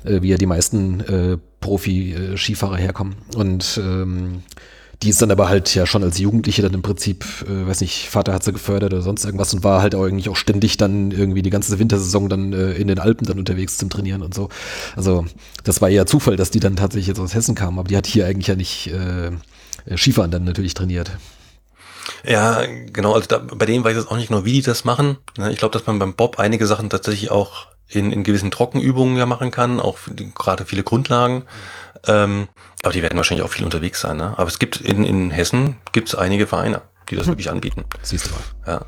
[0.04, 3.16] äh, wie ja die meisten äh, Profi-Skifahrer herkommen.
[3.36, 4.42] Und ähm,
[5.02, 8.08] die ist dann aber halt ja schon als Jugendliche dann im Prinzip, äh, weiß nicht,
[8.08, 11.10] Vater hat sie gefördert oder sonst irgendwas und war halt auch eigentlich auch ständig dann
[11.10, 14.48] irgendwie die ganze Wintersaison dann äh, in den Alpen dann unterwegs zum Trainieren und so.
[14.94, 15.26] Also
[15.64, 18.06] das war eher Zufall, dass die dann tatsächlich jetzt aus Hessen kam, aber die hat
[18.06, 19.32] hier eigentlich ja nicht äh,
[19.96, 21.10] Skifahren dann natürlich trainiert.
[22.24, 24.84] Ja, genau, also da, bei denen weiß ich jetzt auch nicht genau, wie die das
[24.84, 25.18] machen.
[25.50, 29.26] Ich glaube, dass man beim Bob einige Sachen tatsächlich auch in, in gewissen Trockenübungen ja
[29.26, 29.98] machen kann, auch
[30.34, 31.44] gerade viele Grundlagen.
[32.06, 32.48] Ähm,
[32.82, 34.16] aber die werden wahrscheinlich auch viel unterwegs sein.
[34.16, 34.34] Ne?
[34.36, 37.32] Aber es gibt in, in Hessen gibt es einige Vereine, die das hm.
[37.32, 37.84] wirklich anbieten.
[38.02, 38.72] Siehst du mal.
[38.72, 38.86] Ja.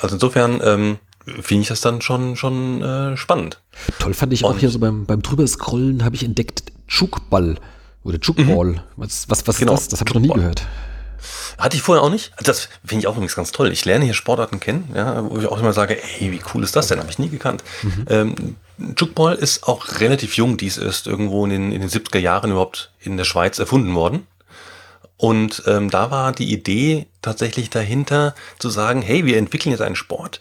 [0.00, 0.98] Also insofern ähm,
[1.40, 3.60] finde ich das dann schon, schon äh, spannend.
[3.98, 7.56] Toll fand ich Und, auch hier so beim, beim drüberscrollen habe ich entdeckt Chukball
[8.02, 8.72] oder Chukball.
[8.72, 8.80] Mhm.
[8.96, 9.88] Was, was, was genau, ist das?
[9.88, 10.66] Das habe ich noch nie gehört.
[11.58, 12.32] Hatte ich vorher auch nicht.
[12.42, 13.70] Das finde ich auch übrigens ganz toll.
[13.70, 16.74] Ich lerne hier Sportarten kennen, ja, wo ich auch immer sage, ey, wie cool ist
[16.74, 16.98] das denn?
[16.98, 17.62] Habe ich nie gekannt.
[17.82, 18.04] Mhm.
[18.08, 20.56] Ähm, Jukball ist auch relativ jung.
[20.56, 24.26] Dies ist irgendwo in den, in den 70er Jahren überhaupt in der Schweiz erfunden worden.
[25.16, 29.94] Und ähm, da war die Idee tatsächlich dahinter zu sagen, hey, wir entwickeln jetzt einen
[29.94, 30.40] Sport,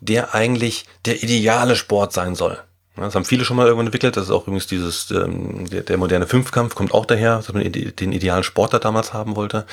[0.00, 2.58] der eigentlich der ideale Sport sein soll.
[2.96, 4.16] Das haben viele schon mal irgendwann entwickelt.
[4.16, 7.70] Das ist auch übrigens dieses, ähm, der, der moderne Fünfkampf kommt auch daher, dass man
[7.72, 9.66] den idealen Sportler damals haben wollte.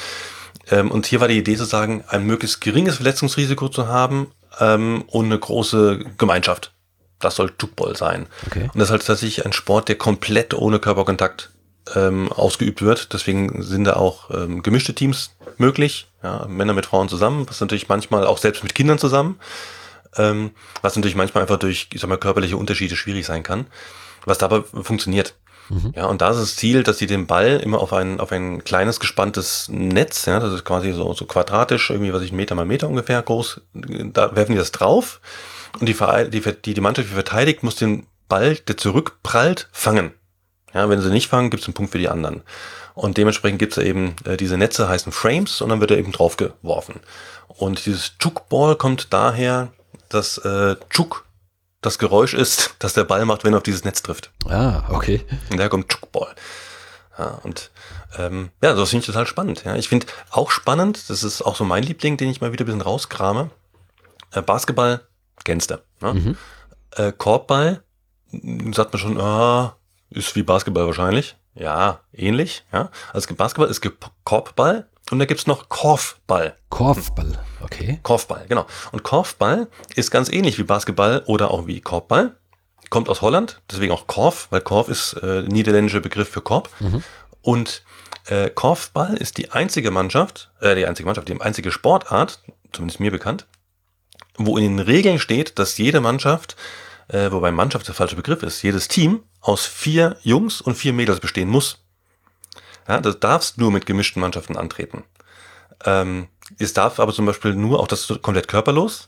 [0.69, 5.03] Ähm, und hier war die Idee zu sagen, ein möglichst geringes Verletzungsrisiko zu haben ähm,
[5.07, 6.71] und eine große Gemeinschaft.
[7.19, 8.27] Das soll Tukball sein.
[8.47, 8.63] Okay.
[8.63, 11.51] Und das ist halt tatsächlich ein Sport, der komplett ohne Körperkontakt
[11.93, 13.13] ähm, ausgeübt wird.
[13.13, 16.07] Deswegen sind da auch ähm, gemischte Teams möglich.
[16.23, 19.39] Ja, Männer mit Frauen zusammen, was natürlich manchmal auch selbst mit Kindern zusammen,
[20.17, 20.51] ähm,
[20.81, 23.67] was natürlich manchmal einfach durch, ich sag mal, körperliche Unterschiede schwierig sein kann.
[24.25, 25.35] Was dabei funktioniert.
[25.69, 25.93] Mhm.
[25.95, 28.63] Ja, und da ist das Ziel, dass sie den Ball immer auf ein, auf ein
[28.63, 32.65] kleines gespanntes Netz, ja, das ist quasi so, so quadratisch, irgendwie, was ich, Meter mal
[32.65, 35.21] Meter ungefähr groß, da werfen die das drauf
[35.79, 40.13] und die, die, die Mannschaft, die verteidigt, muss den Ball, der zurückprallt, fangen.
[40.73, 42.43] Ja, wenn sie nicht fangen, gibt es einen Punkt für die anderen.
[42.93, 46.11] Und dementsprechend gibt es eben, äh, diese Netze heißen Frames und dann wird er eben
[46.11, 46.99] drauf geworfen.
[47.47, 49.69] Und dieses Chukball kommt daher,
[50.09, 51.25] dass äh, Chuk
[51.81, 54.31] das Geräusch ist, das der Ball macht, wenn er auf dieses Netz trifft.
[54.47, 55.25] Ah, okay.
[55.49, 56.33] Und daher kommt Chukball.
[57.17, 57.71] Ja, und
[58.17, 59.63] ähm, ja, das finde ich total spannend.
[59.65, 59.75] Ja.
[59.75, 62.67] Ich finde auch spannend, das ist auch so mein Liebling, den ich mal wieder ein
[62.67, 63.49] bisschen rauskrame.
[64.31, 65.01] Äh, Basketball,
[65.45, 65.69] kennst.
[65.69, 65.79] Ne?
[66.01, 66.37] Mhm.
[66.91, 67.83] Äh, Korbball,
[68.73, 69.77] sagt man schon, ah,
[70.09, 71.37] ist wie Basketball wahrscheinlich.
[71.53, 72.65] Ja, ähnlich.
[72.73, 72.89] Ja.
[73.13, 73.81] Also Basketball ist
[74.25, 76.55] Korbball und da gibt's noch Korfball.
[76.69, 77.99] Korfball, okay.
[78.03, 78.65] Korfball, genau.
[78.91, 82.35] Und Korfball ist ganz ähnlich wie Basketball oder auch wie Korbball.
[82.89, 86.69] Kommt aus Holland, deswegen auch Korf, weil Korf ist äh, niederländischer Begriff für Korb.
[86.79, 87.03] Mhm.
[87.41, 87.83] Und
[88.27, 92.41] äh, Korfball ist die einzige Mannschaft, äh, die einzige Mannschaft, die einzige Sportart,
[92.73, 93.47] zumindest mir bekannt,
[94.37, 96.55] wo in den Regeln steht, dass jede Mannschaft,
[97.07, 101.19] äh, wobei Mannschaft der falsche Begriff ist, jedes Team aus vier Jungs und vier Mädels
[101.19, 101.79] bestehen muss.
[102.87, 105.03] Ja, das darfst nur mit gemischten Mannschaften antreten.
[105.85, 106.27] Ähm,
[106.59, 109.07] es darf aber zum Beispiel nur, auch das ist komplett körperlos,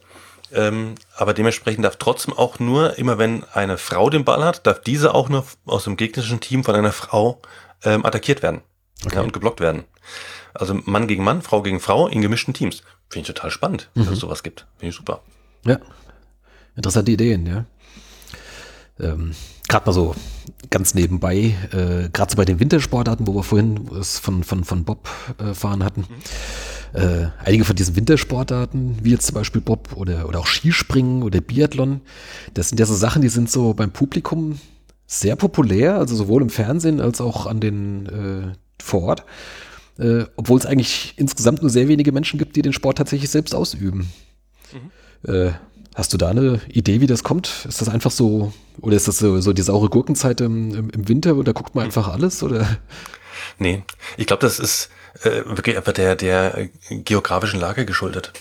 [0.51, 4.81] ähm, aber dementsprechend darf trotzdem auch nur, immer wenn eine Frau den Ball hat, darf
[4.81, 7.41] diese auch nur aus dem gegnerischen Team von einer Frau
[7.83, 8.61] ähm, attackiert werden
[9.05, 9.15] okay.
[9.15, 9.83] ja, und geblockt werden.
[10.53, 12.81] Also Mann gegen Mann, Frau gegen Frau in gemischten Teams.
[13.09, 14.05] Finde ich total spannend, mhm.
[14.05, 14.65] dass es sowas gibt.
[14.77, 15.21] Finde ich super.
[15.65, 15.79] Ja,
[16.75, 17.65] interessante Ideen, ja.
[18.99, 19.33] Ähm,
[19.67, 20.15] gerade mal so
[20.69, 24.85] ganz nebenbei, äh, gerade so bei den Wintersportarten, wo wir vorhin es von, von, von
[24.85, 25.07] Bob
[25.39, 26.01] äh, fahren hatten.
[26.01, 26.99] Mhm.
[26.99, 31.41] Äh, einige von diesen Wintersportarten, wie jetzt zum Beispiel Bob oder, oder auch Skispringen oder
[31.41, 32.01] Biathlon,
[32.53, 34.59] das sind ja so Sachen, die sind so beim Publikum
[35.05, 39.25] sehr populär, also sowohl im Fernsehen als auch an den äh, vor Ort.
[39.99, 43.55] Äh, obwohl es eigentlich insgesamt nur sehr wenige Menschen gibt, die den Sport tatsächlich selbst
[43.55, 44.11] ausüben.
[44.73, 45.31] Mhm.
[45.31, 45.51] Äh,
[45.97, 47.65] Hast du da eine Idee, wie das kommt?
[47.67, 51.09] Ist das einfach so, oder ist das so, so die saure Gurkenzeit im, im, im
[51.09, 52.43] Winter oder guckt man einfach alles?
[52.43, 52.77] Oder?
[53.57, 53.81] Nee,
[54.15, 54.91] ich glaube, das ist
[55.23, 58.31] äh, wirklich einfach der, der geografischen Lage geschuldet.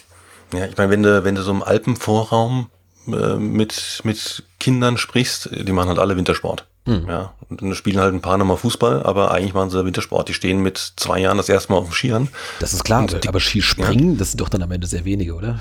[0.52, 2.68] Ja, ich meine, wenn du, wenn du so im Alpenvorraum
[3.06, 6.66] äh, mit, mit Kindern sprichst, die machen halt alle Wintersport.
[6.86, 7.06] Hm.
[7.08, 10.28] Ja, und dann spielen halt ein paar nochmal Fußball, aber eigentlich machen sie Wintersport.
[10.28, 12.28] Die stehen mit zwei Jahren das erste Mal auf dem Skiern.
[12.60, 14.18] Das ist klar, aber, die, aber Skispringen, ja.
[14.18, 15.58] das sind doch dann am Ende sehr wenige, oder?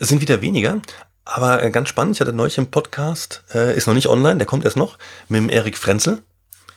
[0.00, 0.80] Es sind wieder weniger,
[1.24, 4.46] aber äh, ganz spannend, ich hatte neulich im Podcast, äh, ist noch nicht online, der
[4.46, 6.22] kommt erst noch, mit dem Erik Frenzel.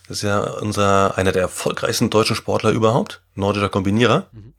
[0.06, 4.26] Das ist ja unser, einer der erfolgreichsten deutschen Sportler überhaupt, nordischer Kombinierer.
[4.32, 4.54] Mhm.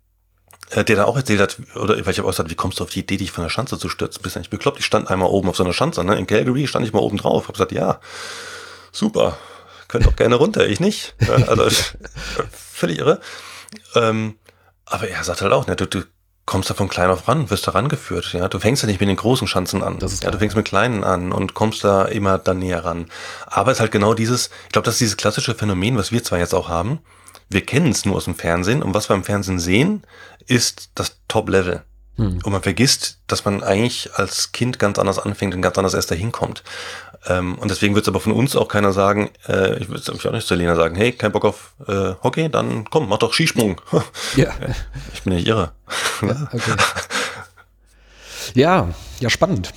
[0.71, 2.83] Äh, der da auch erzählt hat, oder weil ich habe auch gesagt, wie kommst du
[2.83, 4.21] auf die Idee, dich von der Schanze zu stürzen?
[4.21, 4.77] Bist du nicht bekloppt?
[4.77, 6.15] Ich stand einmal oben auf so einer Schanze, ne?
[6.15, 7.47] In Calgary stand ich mal oben drauf.
[7.47, 7.99] Hab gesagt, ja,
[8.99, 9.37] super,
[9.87, 11.15] könnt auch gerne runter, ich nicht.
[11.47, 11.69] also
[12.51, 13.19] völlig irre.
[13.95, 14.37] Ähm,
[14.85, 16.03] aber er sagt halt auch, ne, du, du
[16.45, 18.33] kommst da von klein auf ran, wirst da rangeführt.
[18.33, 19.99] Ja, du fängst ja nicht mit den großen Schanzen an.
[19.99, 23.05] Das ist ja, du fängst mit kleinen an und kommst da immer dann näher ran.
[23.45, 26.23] Aber es ist halt genau dieses, ich glaube, das ist dieses klassische Phänomen, was wir
[26.23, 26.99] zwar jetzt auch haben.
[27.49, 30.03] Wir kennen es nur aus dem Fernsehen und was wir im Fernsehen sehen,
[30.47, 31.83] ist das Top-Level.
[32.15, 32.39] Hm.
[32.43, 36.09] Und man vergisst, dass man eigentlich als Kind ganz anders anfängt und ganz anders erst
[36.11, 36.63] dahin kommt.
[37.27, 40.09] Ähm, und deswegen wird es aber von uns auch keiner sagen, äh, ich würde es
[40.09, 43.33] auch nicht zu Lena sagen, hey, kein Bock auf äh, Hockey, dann komm, mach doch
[43.33, 43.81] Skisprung.
[44.35, 44.53] ja.
[45.13, 45.71] Ich bin nicht irre.
[46.21, 46.73] ja, okay.
[48.53, 49.73] ja, ja, spannend.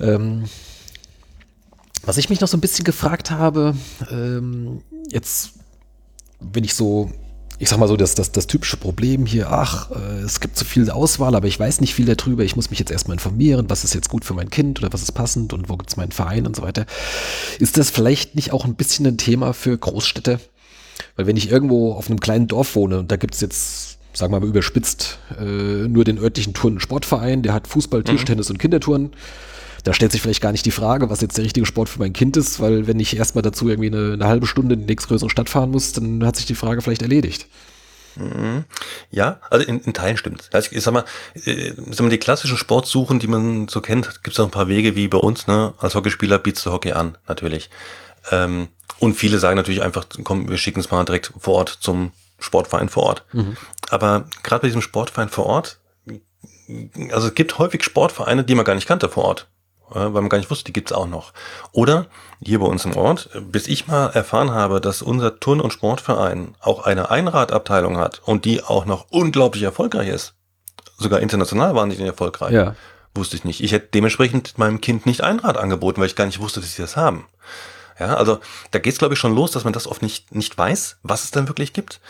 [0.00, 0.48] Ähm,
[2.02, 3.76] was ich mich noch so ein bisschen gefragt habe,
[4.10, 5.50] ähm, jetzt,
[6.40, 7.12] wenn ich so
[7.58, 10.64] ich sag mal so, das, das, das typische Problem hier, ach, äh, es gibt zu
[10.64, 13.82] viel Auswahl, aber ich weiß nicht viel darüber, ich muss mich jetzt erstmal informieren, was
[13.82, 16.46] ist jetzt gut für mein Kind oder was ist passend und wo gibt's meinen Verein
[16.46, 16.86] und so weiter.
[17.58, 20.38] Ist das vielleicht nicht auch ein bisschen ein Thema für Großstädte?
[21.16, 24.40] Weil wenn ich irgendwo auf einem kleinen Dorf wohne und da gibt's jetzt, sagen wir
[24.40, 28.04] mal überspitzt, äh, nur den örtlichen Turn- und Sportverein, der hat Fußball, mhm.
[28.04, 28.54] Tischtennis mhm.
[28.54, 29.10] und Kindertouren,
[29.88, 32.12] da stellt sich vielleicht gar nicht die Frage, was jetzt der richtige Sport für mein
[32.12, 35.30] Kind ist, weil wenn ich erstmal dazu irgendwie eine, eine halbe Stunde in die nächstgrößere
[35.30, 37.46] Stadt fahren muss, dann hat sich die Frage vielleicht erledigt.
[38.16, 38.66] Mhm.
[39.10, 40.50] Ja, also in, in Teilen stimmt.
[40.52, 41.06] Also ich, ich sag mal,
[41.42, 44.68] äh, sag mal, die klassischen Sportsuchen, die man so kennt, gibt es auch ein paar
[44.68, 45.72] Wege wie bei uns, ne?
[45.78, 47.70] Als Hockeyspieler bietest du Hockey an, natürlich.
[48.30, 48.68] Ähm,
[48.98, 52.90] und viele sagen natürlich einfach, komm, wir schicken es mal direkt vor Ort zum Sportverein
[52.90, 53.24] vor Ort.
[53.32, 53.56] Mhm.
[53.88, 55.80] Aber gerade bei diesem Sportverein vor Ort,
[57.10, 59.48] also es gibt häufig Sportvereine, die man gar nicht kannte vor Ort
[59.90, 61.32] weil man gar nicht wusste, die gibt's auch noch.
[61.72, 62.06] Oder
[62.40, 66.54] hier bei uns im Ort, bis ich mal erfahren habe, dass unser Turn- und Sportverein
[66.60, 70.34] auch eine Einradabteilung hat und die auch noch unglaublich erfolgreich ist.
[70.96, 72.52] Sogar international waren die erfolgreich.
[72.52, 72.74] Ja.
[73.14, 73.62] Wusste ich nicht.
[73.62, 76.82] Ich hätte dementsprechend meinem Kind nicht Einrad angeboten, weil ich gar nicht wusste, dass sie
[76.82, 77.26] das haben.
[77.98, 78.38] Ja, also
[78.70, 81.30] da geht's glaube ich schon los, dass man das oft nicht nicht weiß, was es
[81.30, 82.00] dann wirklich gibt.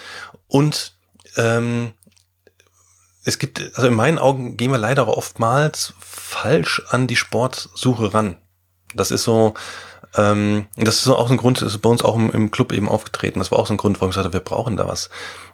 [0.47, 0.93] Und
[1.37, 1.93] ähm,
[3.29, 8.39] es gibt, also in meinen Augen gehen wir leider oftmals falsch an die Sportsuche ran.
[8.95, 9.53] Das ist so,
[10.16, 12.72] ähm, das ist so auch ein Grund, das ist bei uns auch im, im, Club
[12.72, 13.39] eben aufgetreten.
[13.39, 15.11] Das war auch so ein Grund, warum ich sagte, wir brauchen da was.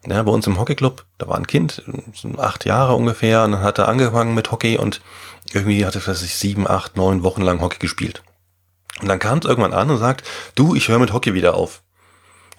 [0.07, 1.83] Ja, bei uns im Hockeyclub, da war ein Kind,
[2.15, 5.01] so acht Jahre ungefähr, und dann hat er angefangen mit Hockey und
[5.53, 8.23] irgendwie hatte er sich sieben, acht, neun Wochen lang Hockey gespielt.
[9.01, 10.23] Und dann kam es irgendwann an und sagt,
[10.55, 11.83] du, ich höre mit Hockey wieder auf.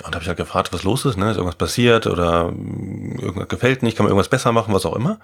[0.06, 1.32] Und da habe ich halt gefragt, was los ist, ne?
[1.32, 5.20] Ist irgendwas passiert oder irgendwas gefällt nicht, kann man irgendwas besser machen, was auch immer.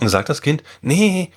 [0.00, 1.32] Und sagt das Kind, nee,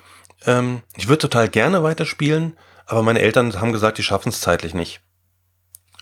[0.46, 2.56] ähm, ich würde total gerne weiterspielen,
[2.86, 5.00] aber meine Eltern haben gesagt, die schaffen es zeitlich nicht.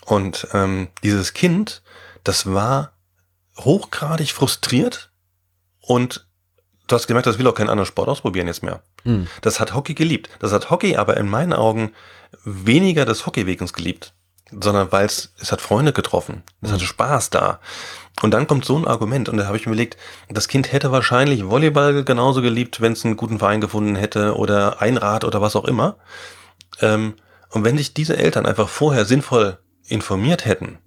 [0.05, 1.83] Und ähm, dieses Kind,
[2.23, 2.93] das war
[3.59, 5.11] hochgradig frustriert
[5.81, 6.27] und
[6.87, 8.81] du hast gemerkt, das will auch keinen anderen Sport ausprobieren jetzt mehr.
[9.03, 9.27] Hm.
[9.41, 10.29] Das hat Hockey geliebt.
[10.39, 11.93] Das hat Hockey aber in meinen Augen
[12.43, 14.15] weniger des Hockeywegens geliebt.
[14.51, 16.43] Sondern weil es, es hat Freunde getroffen.
[16.61, 17.59] Es hatte Spaß da.
[18.21, 19.97] Und dann kommt so ein Argument und da habe ich mir überlegt,
[20.29, 24.81] das Kind hätte wahrscheinlich Volleyball genauso geliebt, wenn es einen guten Verein gefunden hätte oder
[24.81, 25.97] Einrad oder was auch immer.
[26.81, 27.15] Ähm,
[27.49, 30.77] und wenn sich diese Eltern einfach vorher sinnvoll informiert hätten,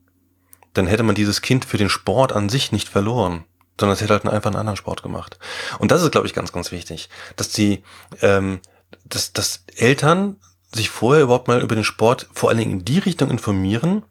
[0.74, 3.44] dann hätte man dieses Kind für den Sport an sich nicht verloren,
[3.78, 5.38] sondern es hätte halt einfach einen anderen Sport gemacht.
[5.78, 7.82] Und das ist, glaube ich, ganz, ganz wichtig, dass die,
[8.22, 8.60] ähm,
[9.04, 10.36] dass, dass Eltern
[10.74, 14.04] sich vorher überhaupt mal über den Sport vor allen Dingen in die Richtung informieren,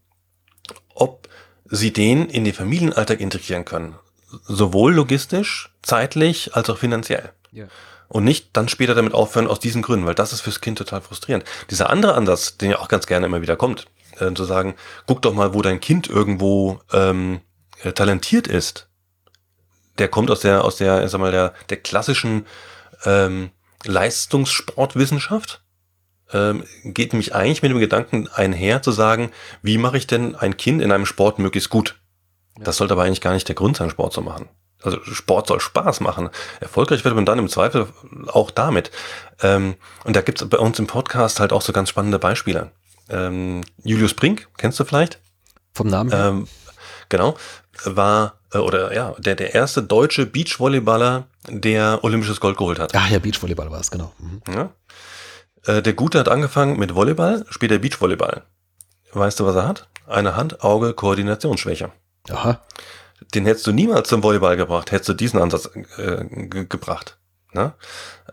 [0.95, 1.27] ob
[1.65, 3.95] sie den in den Familienalltag integrieren können.
[4.43, 7.31] Sowohl logistisch, zeitlich als auch finanziell.
[7.51, 7.65] Ja.
[8.07, 11.01] Und nicht dann später damit aufhören aus diesen Gründen, weil das ist fürs Kind total
[11.01, 11.45] frustrierend.
[11.69, 13.87] Dieser andere Ansatz, den ja auch ganz gerne immer wieder kommt,
[14.19, 14.75] äh, zu sagen,
[15.07, 17.41] guck doch mal, wo dein Kind irgendwo ähm,
[17.81, 18.87] äh, talentiert ist.
[19.97, 22.45] Der kommt aus der, aus der, sag mal, der, der klassischen
[23.05, 23.51] ähm,
[23.83, 25.62] Leistungssportwissenschaft
[26.31, 30.57] ähm, geht nämlich eigentlich mit dem Gedanken einher zu sagen, wie mache ich denn ein
[30.57, 31.99] Kind in einem Sport möglichst gut?
[32.57, 32.65] Ja.
[32.65, 34.49] Das sollte aber eigentlich gar nicht der Grund sein, Sport zu machen.
[34.81, 36.29] Also Sport soll Spaß machen.
[36.59, 37.87] Erfolgreich wird man dann im Zweifel
[38.27, 38.91] auch damit.
[39.41, 42.71] Ähm, und da gibt es bei uns im Podcast halt auch so ganz spannende Beispiele.
[43.09, 45.19] Ähm, Julius Brink, kennst du vielleicht?
[45.73, 46.27] Vom Namen her.
[46.27, 46.47] Ähm,
[47.09, 47.35] genau,
[47.85, 52.93] war äh, oder ja, der, der erste deutsche Beachvolleyballer, der olympisches Gold geholt hat.
[52.95, 54.13] Ach ja, Beachvolleyball war es, genau.
[54.19, 54.41] Mhm.
[54.53, 54.69] Ja.
[55.65, 58.43] Äh, der Gute hat angefangen mit Volleyball, später Beachvolleyball.
[59.11, 59.87] Weißt du, was er hat?
[60.07, 61.91] Eine Hand-Auge-Koordinationsschwäche.
[62.29, 62.61] Aha.
[63.33, 67.17] Den hättest du niemals zum Volleyball gebracht, hättest du diesen Ansatz äh, ge gebracht.
[67.53, 67.73] Ne?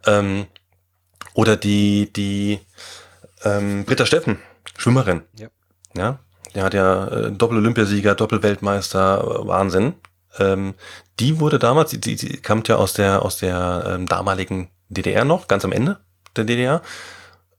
[0.06, 0.46] Ähm,
[1.34, 2.60] oder die, die
[3.44, 4.38] ähm, Britta Steffen,
[4.76, 5.22] Schwimmerin.
[5.38, 5.48] Ja.
[5.96, 6.18] ja.
[6.54, 9.94] Der hat ja äh, Doppel-Olympiasieger, Doppel-Weltmeister, Wahnsinn.
[10.38, 10.74] Ähm,
[11.20, 15.46] die wurde damals, die, die kam ja aus der, aus der ähm, damaligen DDR noch,
[15.46, 16.00] ganz am Ende
[16.36, 16.82] der DDR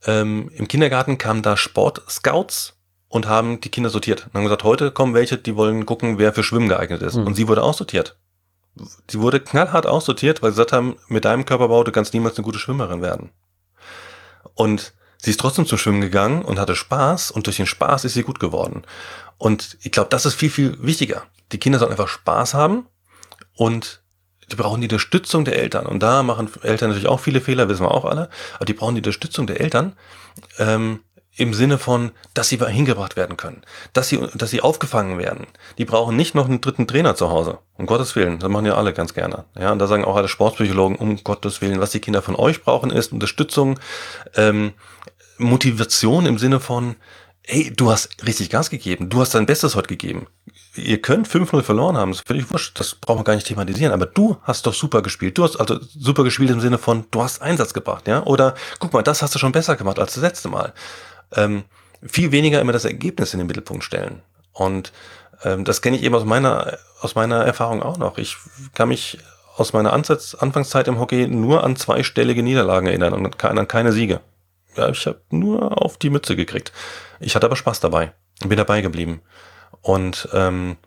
[0.06, 2.74] ähm, im Kindergarten kamen da Sportscouts
[3.08, 4.28] und haben die Kinder sortiert.
[4.28, 7.16] Und haben gesagt, heute kommen welche, die wollen gucken, wer für Schwimmen geeignet ist.
[7.16, 7.28] Mhm.
[7.28, 8.18] Und sie wurde aussortiert.
[9.10, 12.46] Sie wurde knallhart aussortiert, weil sie gesagt haben, mit deinem Körperbau, du kannst niemals eine
[12.46, 13.32] gute Schwimmerin werden.
[14.56, 18.14] Und sie ist trotzdem zum Schwimmen gegangen und hatte Spaß und durch den Spaß ist
[18.14, 18.84] sie gut geworden.
[19.38, 21.24] Und ich glaube, das ist viel, viel wichtiger.
[21.52, 22.88] Die Kinder sollen einfach Spaß haben
[23.56, 24.01] und
[24.52, 25.86] die brauchen die Unterstützung der Eltern.
[25.86, 28.30] Und da machen Eltern natürlich auch viele Fehler, wissen wir auch alle.
[28.56, 29.94] Aber die brauchen die Unterstützung der Eltern
[30.60, 31.00] ähm,
[31.36, 33.62] im Sinne von, dass sie hingebracht werden können,
[33.94, 35.48] dass sie, dass sie aufgefangen werden.
[35.78, 37.60] Die brauchen nicht noch einen dritten Trainer zu Hause.
[37.78, 38.40] Um Gottes Willen.
[38.40, 39.46] Das machen ja alle ganz gerne.
[39.58, 42.62] Ja, und da sagen auch alle Sportpsychologen, um Gottes Willen, was die Kinder von euch
[42.64, 43.80] brauchen, ist Unterstützung,
[44.36, 44.74] ähm,
[45.38, 46.96] Motivation im Sinne von,
[47.44, 50.28] hey, du hast richtig Gas gegeben, du hast dein Bestes heute gegeben
[50.76, 54.06] ihr könnt 5-0 verloren haben, das völlig wurscht, das brauchen wir gar nicht thematisieren, aber
[54.06, 55.38] du hast doch super gespielt.
[55.38, 58.24] Du hast also super gespielt im Sinne von, du hast Einsatz gebracht, ja?
[58.24, 60.74] Oder guck mal, das hast du schon besser gemacht als das letzte Mal.
[61.34, 61.64] Ähm,
[62.02, 64.22] viel weniger immer das Ergebnis in den Mittelpunkt stellen.
[64.54, 64.92] Und
[65.44, 68.18] ähm, das kenne ich eben aus meiner, aus meiner Erfahrung auch noch.
[68.18, 68.38] Ich
[68.74, 69.20] kann mich
[69.58, 74.22] aus meiner Ansatz, Anfangszeit im Hockey nur an zweistellige Niederlagen erinnern und an keine Siege.
[74.76, 76.72] Ja, ich habe nur auf die Mütze gekriegt.
[77.20, 79.22] Ich hatte aber Spaß dabei und bin dabei geblieben.
[79.82, 80.78] Und ähm,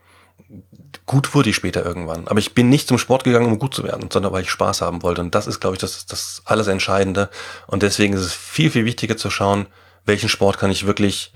[1.06, 2.28] gut wurde ich später irgendwann.
[2.28, 4.80] Aber ich bin nicht zum Sport gegangen, um gut zu werden, sondern weil ich Spaß
[4.80, 5.20] haben wollte.
[5.20, 7.28] Und das ist, glaube ich, das, das alles Entscheidende.
[7.66, 9.66] Und deswegen ist es viel, viel wichtiger zu schauen,
[10.04, 11.32] welchen Sport kann ich wirklich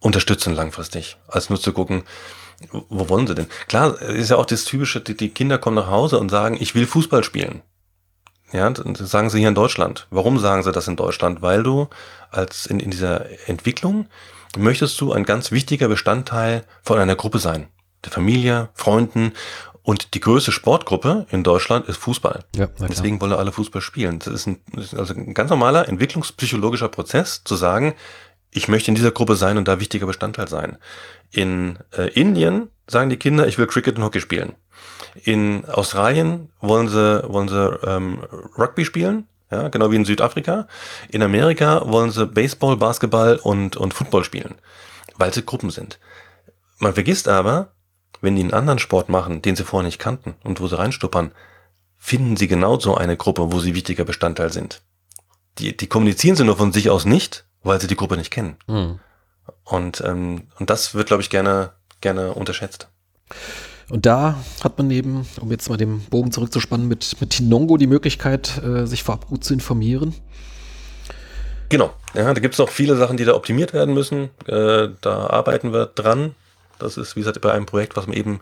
[0.00, 2.04] unterstützen langfristig, als nur zu gucken,
[2.70, 3.48] wo wollen sie denn?
[3.68, 6.74] Klar, ist ja auch das Typische, die, die Kinder kommen nach Hause und sagen, ich
[6.74, 7.62] will Fußball spielen.
[8.52, 10.06] Ja, das sagen sie hier in Deutschland.
[10.10, 11.42] Warum sagen sie das in Deutschland?
[11.42, 11.88] Weil du
[12.30, 14.06] als in, in dieser Entwicklung
[14.56, 17.68] möchtest du ein ganz wichtiger Bestandteil von einer Gruppe sein.
[18.04, 19.32] Der Familie, Freunden
[19.82, 22.44] und die größte Sportgruppe in Deutschland ist Fußball.
[22.56, 24.18] Ja, Deswegen wollen alle Fußball spielen.
[24.18, 27.94] Das ist, ein, das ist also ein ganz normaler entwicklungspsychologischer Prozess, zu sagen,
[28.50, 30.78] ich möchte in dieser Gruppe sein und da wichtiger Bestandteil sein.
[31.30, 34.54] In äh, Indien sagen die Kinder, ich will Cricket und Hockey spielen.
[35.22, 38.24] In Australien wollen sie, wollen sie ähm,
[38.58, 40.66] Rugby spielen ja, genau wie in Südafrika.
[41.08, 44.56] In Amerika wollen sie Baseball, Basketball und, und Football spielen,
[45.16, 45.98] weil sie Gruppen sind.
[46.78, 47.72] Man vergisst aber,
[48.20, 51.32] wenn die einen anderen Sport machen, den sie vorher nicht kannten und wo sie reinstuppern,
[51.96, 54.82] finden sie genau so eine Gruppe, wo sie wichtiger Bestandteil sind.
[55.58, 58.56] Die, die kommunizieren sie nur von sich aus nicht, weil sie die Gruppe nicht kennen.
[58.66, 59.00] Mhm.
[59.64, 62.88] Und, ähm, und das wird, glaube ich, gerne, gerne unterschätzt.
[63.88, 67.86] Und da hat man eben, um jetzt mal den Bogen zurückzuspannen, mit, mit Tinongo die
[67.86, 70.14] Möglichkeit, äh, sich vorab gut zu informieren.
[71.68, 74.30] Genau, ja, da gibt es noch viele Sachen, die da optimiert werden müssen.
[74.46, 76.34] Äh, da arbeiten wir dran.
[76.78, 78.40] Das ist, wie gesagt, bei einem Projekt, was man eben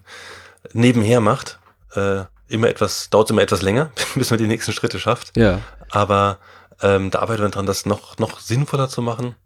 [0.72, 1.58] nebenher macht.
[1.94, 5.36] Äh, immer etwas, dauert immer etwas länger, bis man die nächsten Schritte schafft.
[5.36, 5.60] Ja.
[5.90, 6.38] Aber
[6.82, 9.36] ähm, da arbeiten wir dran, das noch, noch sinnvoller zu machen.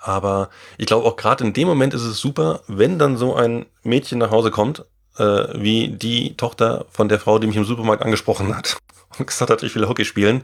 [0.00, 3.66] Aber ich glaube auch gerade in dem Moment ist es super, wenn dann so ein
[3.84, 4.84] Mädchen nach Hause kommt,
[5.18, 5.22] äh,
[5.54, 8.78] wie die Tochter von der Frau, die mich im Supermarkt angesprochen hat
[9.18, 10.42] und gesagt hat, ich will Hockey spielen.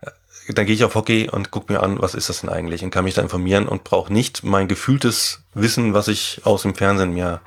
[0.00, 2.82] Äh, dann gehe ich auf Hockey und gucke mir an, was ist das denn eigentlich
[2.82, 6.74] und kann mich da informieren und brauche nicht mein gefühltes Wissen, was ich aus dem
[6.74, 7.40] Fernsehen mir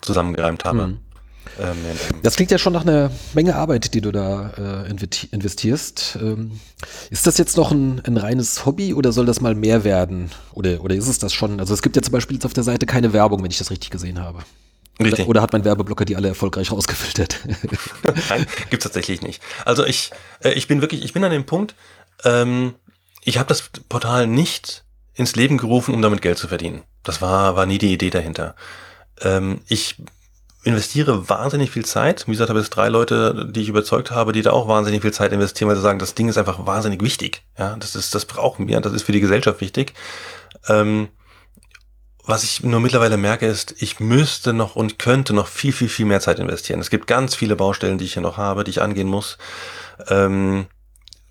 [0.00, 0.84] zusammengereimt habe.
[0.84, 0.98] Hm.
[1.58, 1.76] Ähm,
[2.22, 6.18] das klingt ja schon nach einer Menge Arbeit, die du da äh, investierst.
[6.20, 6.60] Ähm,
[7.10, 10.30] ist das jetzt noch ein, ein, reines Hobby oder soll das mal mehr werden?
[10.52, 11.60] Oder, oder ist es das schon?
[11.60, 13.70] Also es gibt ja zum Beispiel jetzt auf der Seite keine Werbung, wenn ich das
[13.70, 14.40] richtig gesehen habe.
[15.00, 15.20] Richtig.
[15.20, 17.38] Oder, oder hat mein Werbeblocker die alle erfolgreich rausgefiltert?
[18.28, 19.42] Nein, gibt's tatsächlich nicht.
[19.64, 20.10] Also ich,
[20.42, 21.74] äh, ich bin wirklich, ich bin an dem Punkt,
[22.24, 22.74] ähm,
[23.22, 24.84] ich habe das Portal nicht
[25.14, 26.82] ins Leben gerufen, um damit Geld zu verdienen.
[27.02, 28.54] Das war, war nie die Idee dahinter.
[29.20, 29.96] Ähm, ich
[30.64, 32.26] investiere wahnsinnig viel Zeit.
[32.26, 35.12] Wie gesagt, habe jetzt drei Leute, die ich überzeugt habe, die da auch wahnsinnig viel
[35.12, 37.42] Zeit investieren, weil sie sagen, das Ding ist einfach wahnsinnig wichtig.
[37.58, 39.94] Ja, das ist, das brauchen wir, das ist für die Gesellschaft wichtig.
[40.68, 41.08] Ähm,
[42.28, 46.06] was ich nur mittlerweile merke, ist, ich müsste noch und könnte noch viel, viel, viel
[46.06, 46.80] mehr Zeit investieren.
[46.80, 49.38] Es gibt ganz viele Baustellen, die ich hier noch habe, die ich angehen muss.
[50.08, 50.66] Ähm,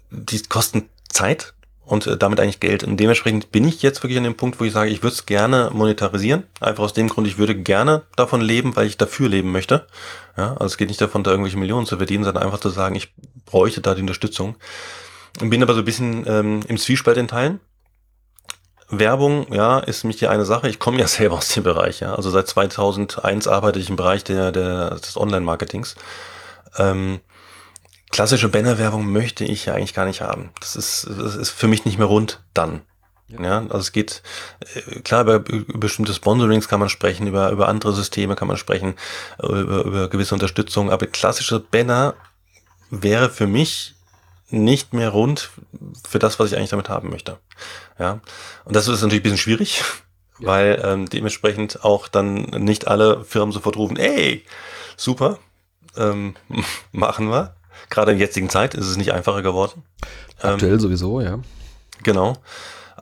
[0.09, 1.53] die kosten Zeit,
[1.87, 2.83] und äh, damit eigentlich Geld.
[2.83, 5.25] Und dementsprechend bin ich jetzt wirklich an dem Punkt, wo ich sage, ich würde es
[5.25, 6.43] gerne monetarisieren.
[6.59, 9.87] Einfach aus dem Grund, ich würde gerne davon leben, weil ich dafür leben möchte.
[10.35, 12.95] Ja, also es geht nicht davon, da irgendwelche Millionen zu verdienen, sondern einfach zu sagen,
[12.95, 13.13] ich
[13.45, 14.55] bräuchte da die Unterstützung.
[15.39, 17.59] Bin aber so ein bisschen ähm, im Zwiespalt in Teilen.
[18.89, 20.69] Werbung, ja, ist mich die eine Sache.
[20.69, 22.15] Ich komme ja selber aus dem Bereich, ja.
[22.15, 25.95] Also seit 2001 arbeite ich im Bereich der, der des Online-Marketings.
[26.77, 27.19] Ähm,
[28.09, 30.51] klassische Bannerwerbung möchte ich ja eigentlich gar nicht haben.
[30.59, 32.81] Das ist, das ist für mich nicht mehr rund dann.
[33.27, 34.21] Ja, ja also es geht,
[34.73, 38.57] äh, klar, über, über bestimmte Sponsorings kann man sprechen, über, über andere Systeme kann man
[38.57, 38.95] sprechen,
[39.41, 42.15] über, über gewisse Unterstützung, aber klassische Banner
[42.89, 43.95] wäre für mich
[44.49, 45.49] nicht mehr rund
[46.07, 47.37] für das, was ich eigentlich damit haben möchte.
[47.99, 48.19] Ja,
[48.65, 49.83] und das ist natürlich ein bisschen schwierig,
[50.39, 50.47] ja.
[50.47, 54.45] weil ähm, dementsprechend auch dann nicht alle Firmen sofort rufen, ey,
[54.95, 55.39] super,
[55.95, 56.35] ähm,
[56.91, 57.55] machen wir.
[57.89, 59.83] Gerade in der jetzigen Zeit ist es nicht einfacher geworden.
[60.41, 61.39] Aktuell ähm, sowieso, ja.
[62.03, 62.37] Genau.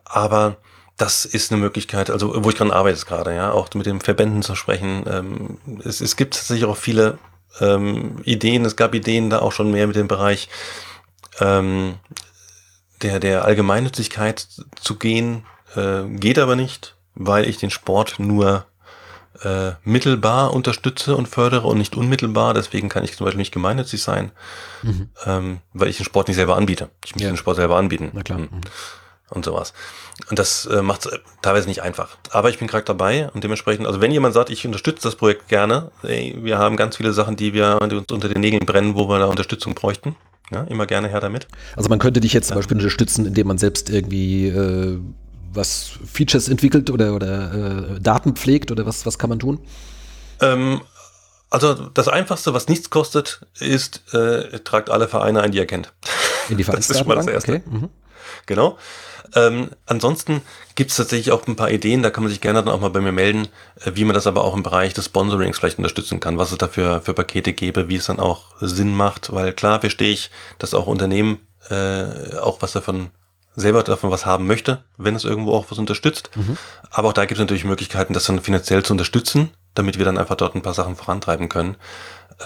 [0.04, 0.58] Aber
[0.98, 4.43] das ist eine Möglichkeit, also wo ich dran arbeite gerade, ja, auch mit den Verbänden
[4.43, 5.04] zu sprechen.
[5.08, 7.18] Ähm, es, es gibt tatsächlich auch viele
[7.60, 10.48] ähm, Ideen, es gab Ideen da auch schon mehr mit dem Bereich
[11.39, 11.96] ähm,
[13.02, 18.66] der, der Allgemeinnützigkeit zu gehen, äh, geht aber nicht, weil ich den Sport nur
[19.43, 22.54] äh, mittelbar unterstütze und fördere und nicht unmittelbar.
[22.54, 24.32] Deswegen kann ich zum Beispiel nicht gemeinnützig sein,
[24.84, 25.10] mhm.
[25.26, 26.89] ähm, weil ich den Sport nicht selber anbiete.
[27.04, 27.30] Ich muss ja.
[27.30, 28.12] den Sport selber anbieten.
[28.14, 28.39] Na klar.
[28.39, 28.62] Mhm.
[29.32, 29.74] Und sowas.
[30.30, 32.16] Und das äh, macht es äh, teilweise nicht einfach.
[32.30, 35.48] Aber ich bin gerade dabei und dementsprechend, also wenn jemand sagt, ich unterstütze das Projekt
[35.48, 38.96] gerne, ey, wir haben ganz viele Sachen, die wir die uns unter den Nägeln brennen,
[38.96, 40.16] wo wir da Unterstützung bräuchten.
[40.52, 41.48] Ja, immer gerne her damit.
[41.76, 45.00] Also man könnte dich jetzt zum Beispiel unterstützen, indem man selbst irgendwie äh,
[45.54, 49.60] was Features entwickelt oder, oder äh, Daten pflegt oder was, was kann man tun?
[50.41, 50.82] Ähm,
[51.50, 55.93] also das Einfachste, was nichts kostet, ist, äh, tragt alle Vereine ein, die ihr kennt.
[56.50, 57.54] In die Das ist schon mal das Erste.
[57.54, 57.64] Okay.
[57.66, 57.89] Mhm.
[58.45, 58.78] Genau.
[59.34, 60.41] Ähm, ansonsten
[60.76, 62.89] gibt es tatsächlich auch ein paar Ideen, da kann man sich gerne dann auch mal
[62.89, 63.47] bei mir melden,
[63.84, 66.57] äh, wie man das aber auch im Bereich des Sponsorings vielleicht unterstützen kann, was es
[66.57, 70.32] da für, für Pakete gäbe, wie es dann auch Sinn macht, weil klar verstehe ich,
[70.59, 73.09] dass auch Unternehmen äh, auch was davon
[73.55, 76.30] selber davon was haben möchte, wenn es irgendwo auch was unterstützt.
[76.36, 76.57] Mhm.
[76.91, 80.17] Aber auch da gibt es natürlich Möglichkeiten, das dann finanziell zu unterstützen, damit wir dann
[80.17, 81.78] einfach dort ein paar Sachen vorantreiben können.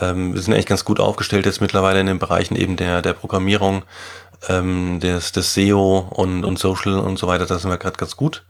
[0.01, 3.13] Ähm, wir sind eigentlich ganz gut aufgestellt jetzt mittlerweile in den Bereichen eben der, der
[3.13, 3.83] Programmierung,
[4.47, 7.45] ähm, des, des SEO und, und Social und so weiter.
[7.45, 8.43] Da sind wir gerade ganz gut.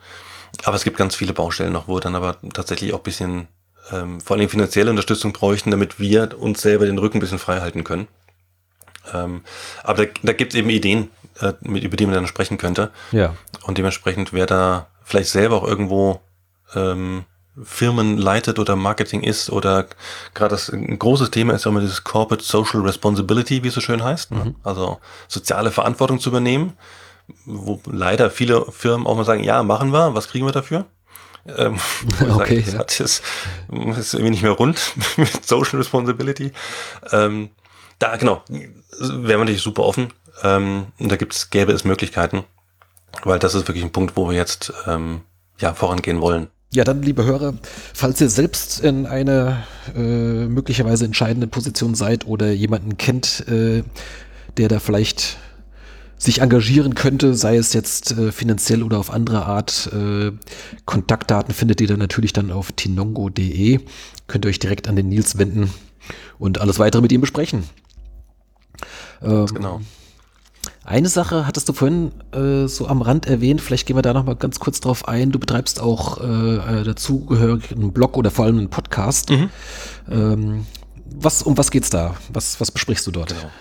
[0.64, 3.48] Aber es gibt ganz viele Baustellen noch, wo wir dann aber tatsächlich auch bisschen
[3.92, 7.62] ähm, vor allem finanzielle Unterstützung bräuchten, damit wir uns selber den Rücken ein bisschen frei
[7.62, 8.08] halten können.
[9.14, 9.44] Ähm,
[9.84, 11.10] aber da, da gibt es eben Ideen,
[11.40, 12.92] äh, mit, über die man dann sprechen könnte.
[13.12, 13.36] Ja.
[13.64, 16.22] Und dementsprechend, wer da vielleicht selber auch irgendwo
[16.76, 17.26] ähm,
[17.64, 19.88] Firmen leitet oder Marketing ist oder
[20.34, 23.82] gerade das ein großes Thema ist ja immer dieses Corporate Social Responsibility, wie es so
[23.82, 24.32] schön heißt.
[24.32, 24.46] Ne?
[24.46, 24.56] Mhm.
[24.64, 26.74] Also soziale Verantwortung zu übernehmen,
[27.46, 30.86] wo leider viele Firmen auch mal sagen, ja, machen wir, was kriegen wir dafür?
[31.58, 31.78] Ähm,
[32.30, 33.06] okay, sage, das, ja.
[33.06, 33.24] ist,
[33.98, 36.52] ist irgendwie nicht mehr rund mit Social Responsibility.
[37.12, 37.50] Ähm,
[37.98, 40.14] da, genau, wären wir natürlich super offen.
[40.44, 42.46] Ähm, und da gibt's, gäbe es Möglichkeiten,
[43.24, 45.22] weil das ist wirklich ein Punkt, wo wir jetzt ähm,
[45.60, 46.48] ja, vorangehen wollen.
[46.72, 47.56] Ja, dann, liebe Hörer,
[47.96, 49.64] falls ihr selbst in einer
[49.96, 53.84] äh, möglicherweise entscheidenden Position seid oder jemanden kennt, äh,
[54.58, 55.38] der da vielleicht
[56.20, 59.90] sich engagieren könnte, sei es jetzt äh, finanziell oder auf andere Art.
[59.94, 60.32] Äh,
[60.86, 63.80] Kontaktdaten findet ihr dann natürlich dann auf tinongo.de.
[64.28, 65.74] Könnt ihr euch direkt an den Nils wenden
[66.38, 67.64] und alles weitere mit ihm besprechen.
[69.24, 69.82] Ähm, genau.
[70.90, 74.36] Eine Sache hattest du vorhin äh, so am Rand erwähnt, vielleicht gehen wir da nochmal
[74.36, 75.32] ganz kurz drauf ein.
[75.32, 79.30] Du betreibst auch äh, dazugehörigen Blog oder vor allem einen Podcast.
[79.30, 79.50] Mhm.
[80.10, 80.66] Ähm,
[81.06, 82.16] was, um was geht's da?
[82.34, 83.30] Was, was besprichst du dort?
[83.30, 83.52] Genau.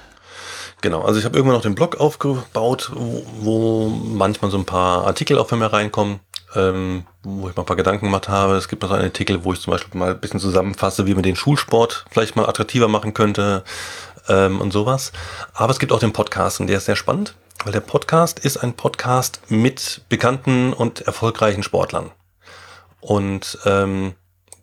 [0.81, 5.05] Genau, also ich habe irgendwann noch den Blog aufgebaut, wo, wo, manchmal so ein paar
[5.07, 6.21] Artikel auch von mir reinkommen,
[6.55, 8.55] ähm, wo ich mal ein paar Gedanken gemacht habe.
[8.55, 11.15] Es gibt noch so einen Artikel, wo ich zum Beispiel mal ein bisschen zusammenfasse, wie
[11.15, 13.65] man den Schulsport vielleicht mal attraktiver machen könnte
[14.29, 15.13] ähm, und sowas.
[15.55, 18.59] Aber es gibt auch den Podcast und der ist sehr spannend, weil der Podcast ist
[18.59, 22.11] ein Podcast mit bekannten und erfolgreichen Sportlern.
[23.01, 24.15] Und ähm,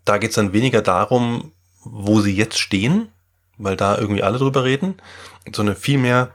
[0.03, 1.51] da geht es dann weniger darum,
[1.83, 3.09] wo sie jetzt stehen,
[3.57, 4.95] weil da irgendwie alle drüber reden,
[5.53, 6.33] sondern vielmehr,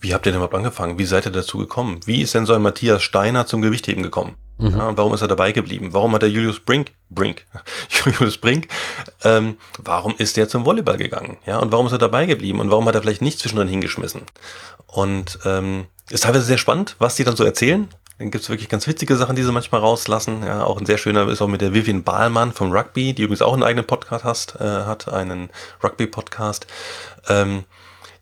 [0.00, 0.98] wie habt ihr denn überhaupt angefangen?
[0.98, 2.00] Wie seid ihr dazu gekommen?
[2.06, 4.36] Wie ist denn so ein Matthias Steiner zum Gewichtheben gekommen?
[4.58, 4.76] Mhm.
[4.76, 5.90] Ja, warum ist er dabei geblieben?
[5.92, 7.46] Warum hat der Julius Brink, Brink,
[7.88, 8.68] Julius Brink,
[9.24, 11.38] ähm, warum ist der zum Volleyball gegangen?
[11.46, 12.60] Ja, und warum ist er dabei geblieben?
[12.60, 14.22] Und warum hat er vielleicht nicht zwischendrin hingeschmissen?
[14.86, 17.88] Und ähm, ist teilweise sehr spannend, was die dann so erzählen.
[18.18, 20.42] Dann gibt's wirklich ganz witzige Sachen, die sie manchmal rauslassen.
[20.44, 23.42] Ja, auch ein sehr schöner ist auch mit der Vivian Bahlmann vom Rugby, die übrigens
[23.42, 25.50] auch einen eigenen Podcast hast, äh, hat, einen
[25.84, 26.66] Rugby-Podcast,
[27.28, 27.64] ähm,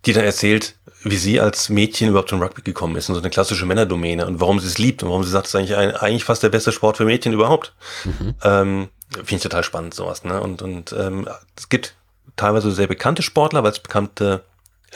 [0.07, 3.31] die dann erzählt, wie sie als Mädchen überhaupt zum Rugby gekommen ist, in so eine
[3.31, 5.95] klassische Männerdomäne und warum sie es liebt und warum sie sagt, es ist eigentlich, ein,
[5.95, 7.75] eigentlich fast der beste Sport für Mädchen überhaupt.
[8.05, 8.35] Mhm.
[8.43, 10.25] Ähm, Finde ich total spannend, sowas.
[10.25, 10.41] Ne?
[10.41, 11.95] Und, und ähm, es gibt
[12.35, 14.43] teilweise sehr bekannte Sportler, weil es bekannte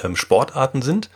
[0.02, 1.10] ähm, Sportarten sind.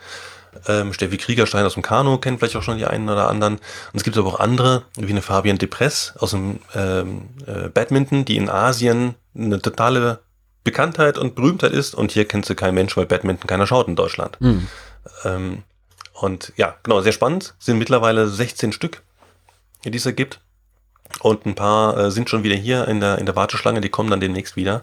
[0.68, 3.54] Ähm, Steffi Kriegerstein aus dem Kanu kennt vielleicht auch schon die einen oder anderen.
[3.54, 8.24] Und es gibt aber auch andere, wie eine Fabian Depress aus dem ähm, äh, Badminton,
[8.24, 10.20] die in Asien eine totale
[10.64, 11.94] Bekanntheit und Berühmtheit ist.
[11.94, 14.40] Und hier kennt sie kein Mensch, weil Badminton keiner schaut in Deutschland.
[14.40, 14.68] Mhm.
[15.24, 15.62] Ähm,
[16.14, 17.54] und ja, genau, sehr spannend.
[17.58, 19.02] Sind mittlerweile 16 Stück,
[19.84, 20.40] die es da gibt.
[21.20, 24.10] Und ein paar äh, sind schon wieder hier in der, in der Warteschlange, die kommen
[24.10, 24.82] dann demnächst wieder.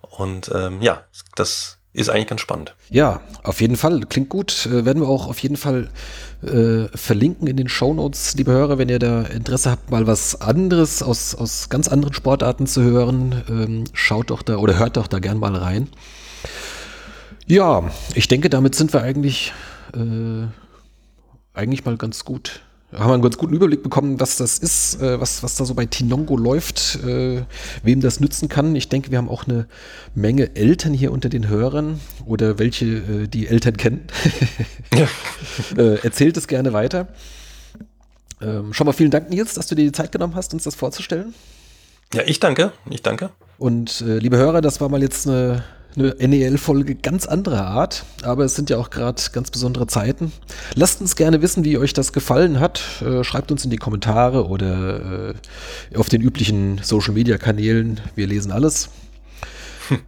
[0.00, 1.04] Und ähm, ja,
[1.34, 2.74] das ist eigentlich ganz spannend.
[2.90, 4.00] Ja, auf jeden Fall.
[4.00, 4.66] Klingt gut.
[4.66, 5.88] Äh, werden wir auch auf jeden Fall
[6.42, 10.40] äh, verlinken in den Show Notes, liebe Hörer, wenn ihr da Interesse habt, mal was
[10.40, 13.42] anderes aus, aus ganz anderen Sportarten zu hören.
[13.48, 15.88] Ähm, schaut doch da oder hört doch da gern mal rein.
[17.46, 19.54] Ja, ich denke, damit sind wir eigentlich,
[19.94, 20.46] äh,
[21.54, 22.60] eigentlich mal ganz gut
[22.98, 25.74] haben wir einen ganz guten Überblick bekommen, was das ist, äh, was, was da so
[25.74, 27.42] bei Tinongo läuft, äh,
[27.82, 28.74] wem das nützen kann.
[28.74, 29.66] Ich denke, wir haben auch eine
[30.14, 34.06] Menge Eltern hier unter den Hörern oder welche äh, die Eltern kennen.
[35.76, 37.08] äh, erzählt es gerne weiter.
[38.40, 40.74] Ähm, schon mal vielen Dank, Nils, dass du dir die Zeit genommen hast, uns das
[40.74, 41.34] vorzustellen.
[42.12, 42.72] Ja, ich danke.
[42.90, 43.30] Ich danke.
[43.58, 45.64] Und äh, liebe Hörer, das war mal jetzt eine
[45.96, 50.32] eine NEL-Folge ganz anderer Art, aber es sind ja auch gerade ganz besondere Zeiten.
[50.74, 52.82] Lasst uns gerne wissen, wie euch das gefallen hat.
[53.00, 55.34] Äh, schreibt uns in die Kommentare oder äh,
[55.96, 58.00] auf den üblichen Social-Media-Kanälen.
[58.14, 58.90] Wir lesen alles.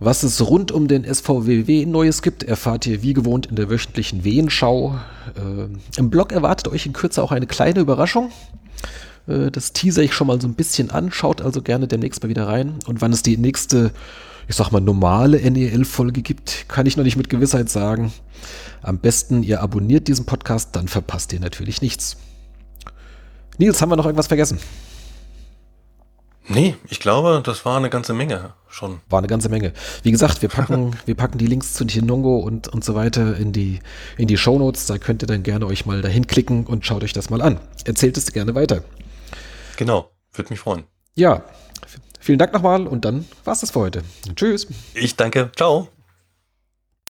[0.01, 4.25] Was es rund um den SVWW Neues gibt, erfahrt ihr wie gewohnt in der wöchentlichen
[4.25, 4.99] Wehenschau.
[5.37, 8.31] Äh, Im Blog erwartet euch in Kürze auch eine kleine Überraschung.
[9.29, 11.13] Äh, das teaser ich schon mal so ein bisschen an.
[11.13, 12.79] Schaut also gerne demnächst mal wieder rein.
[12.87, 13.93] Und wann es die nächste
[14.49, 18.13] ich sag mal, normale NEL-Folge gibt, kann ich noch nicht mit Gewissheit sagen.
[18.81, 22.17] Am besten, ihr abonniert diesen Podcast, dann verpasst ihr natürlich nichts.
[23.59, 24.59] Nils, haben wir noch irgendwas vergessen?
[26.51, 29.01] Nee, ich glaube, das war eine ganze Menge schon.
[29.11, 29.75] War eine ganze Menge.
[30.03, 33.53] Wie gesagt, wir packen, wir packen die Links zu Tinongo und, und so weiter in
[33.53, 33.81] die,
[34.17, 34.87] in die Shownotes.
[34.87, 37.61] Da könnt ihr dann gerne euch mal dahin klicken und schaut euch das mal an.
[37.85, 38.83] Erzählt es gerne weiter.
[39.79, 40.85] Genau, würde mich freuen.
[41.15, 41.43] Ja,
[42.29, 44.03] Vielen Dank nochmal und dann war's das für heute.
[44.35, 44.67] Tschüss.
[44.93, 45.51] Ich danke.
[45.57, 45.89] Ciao.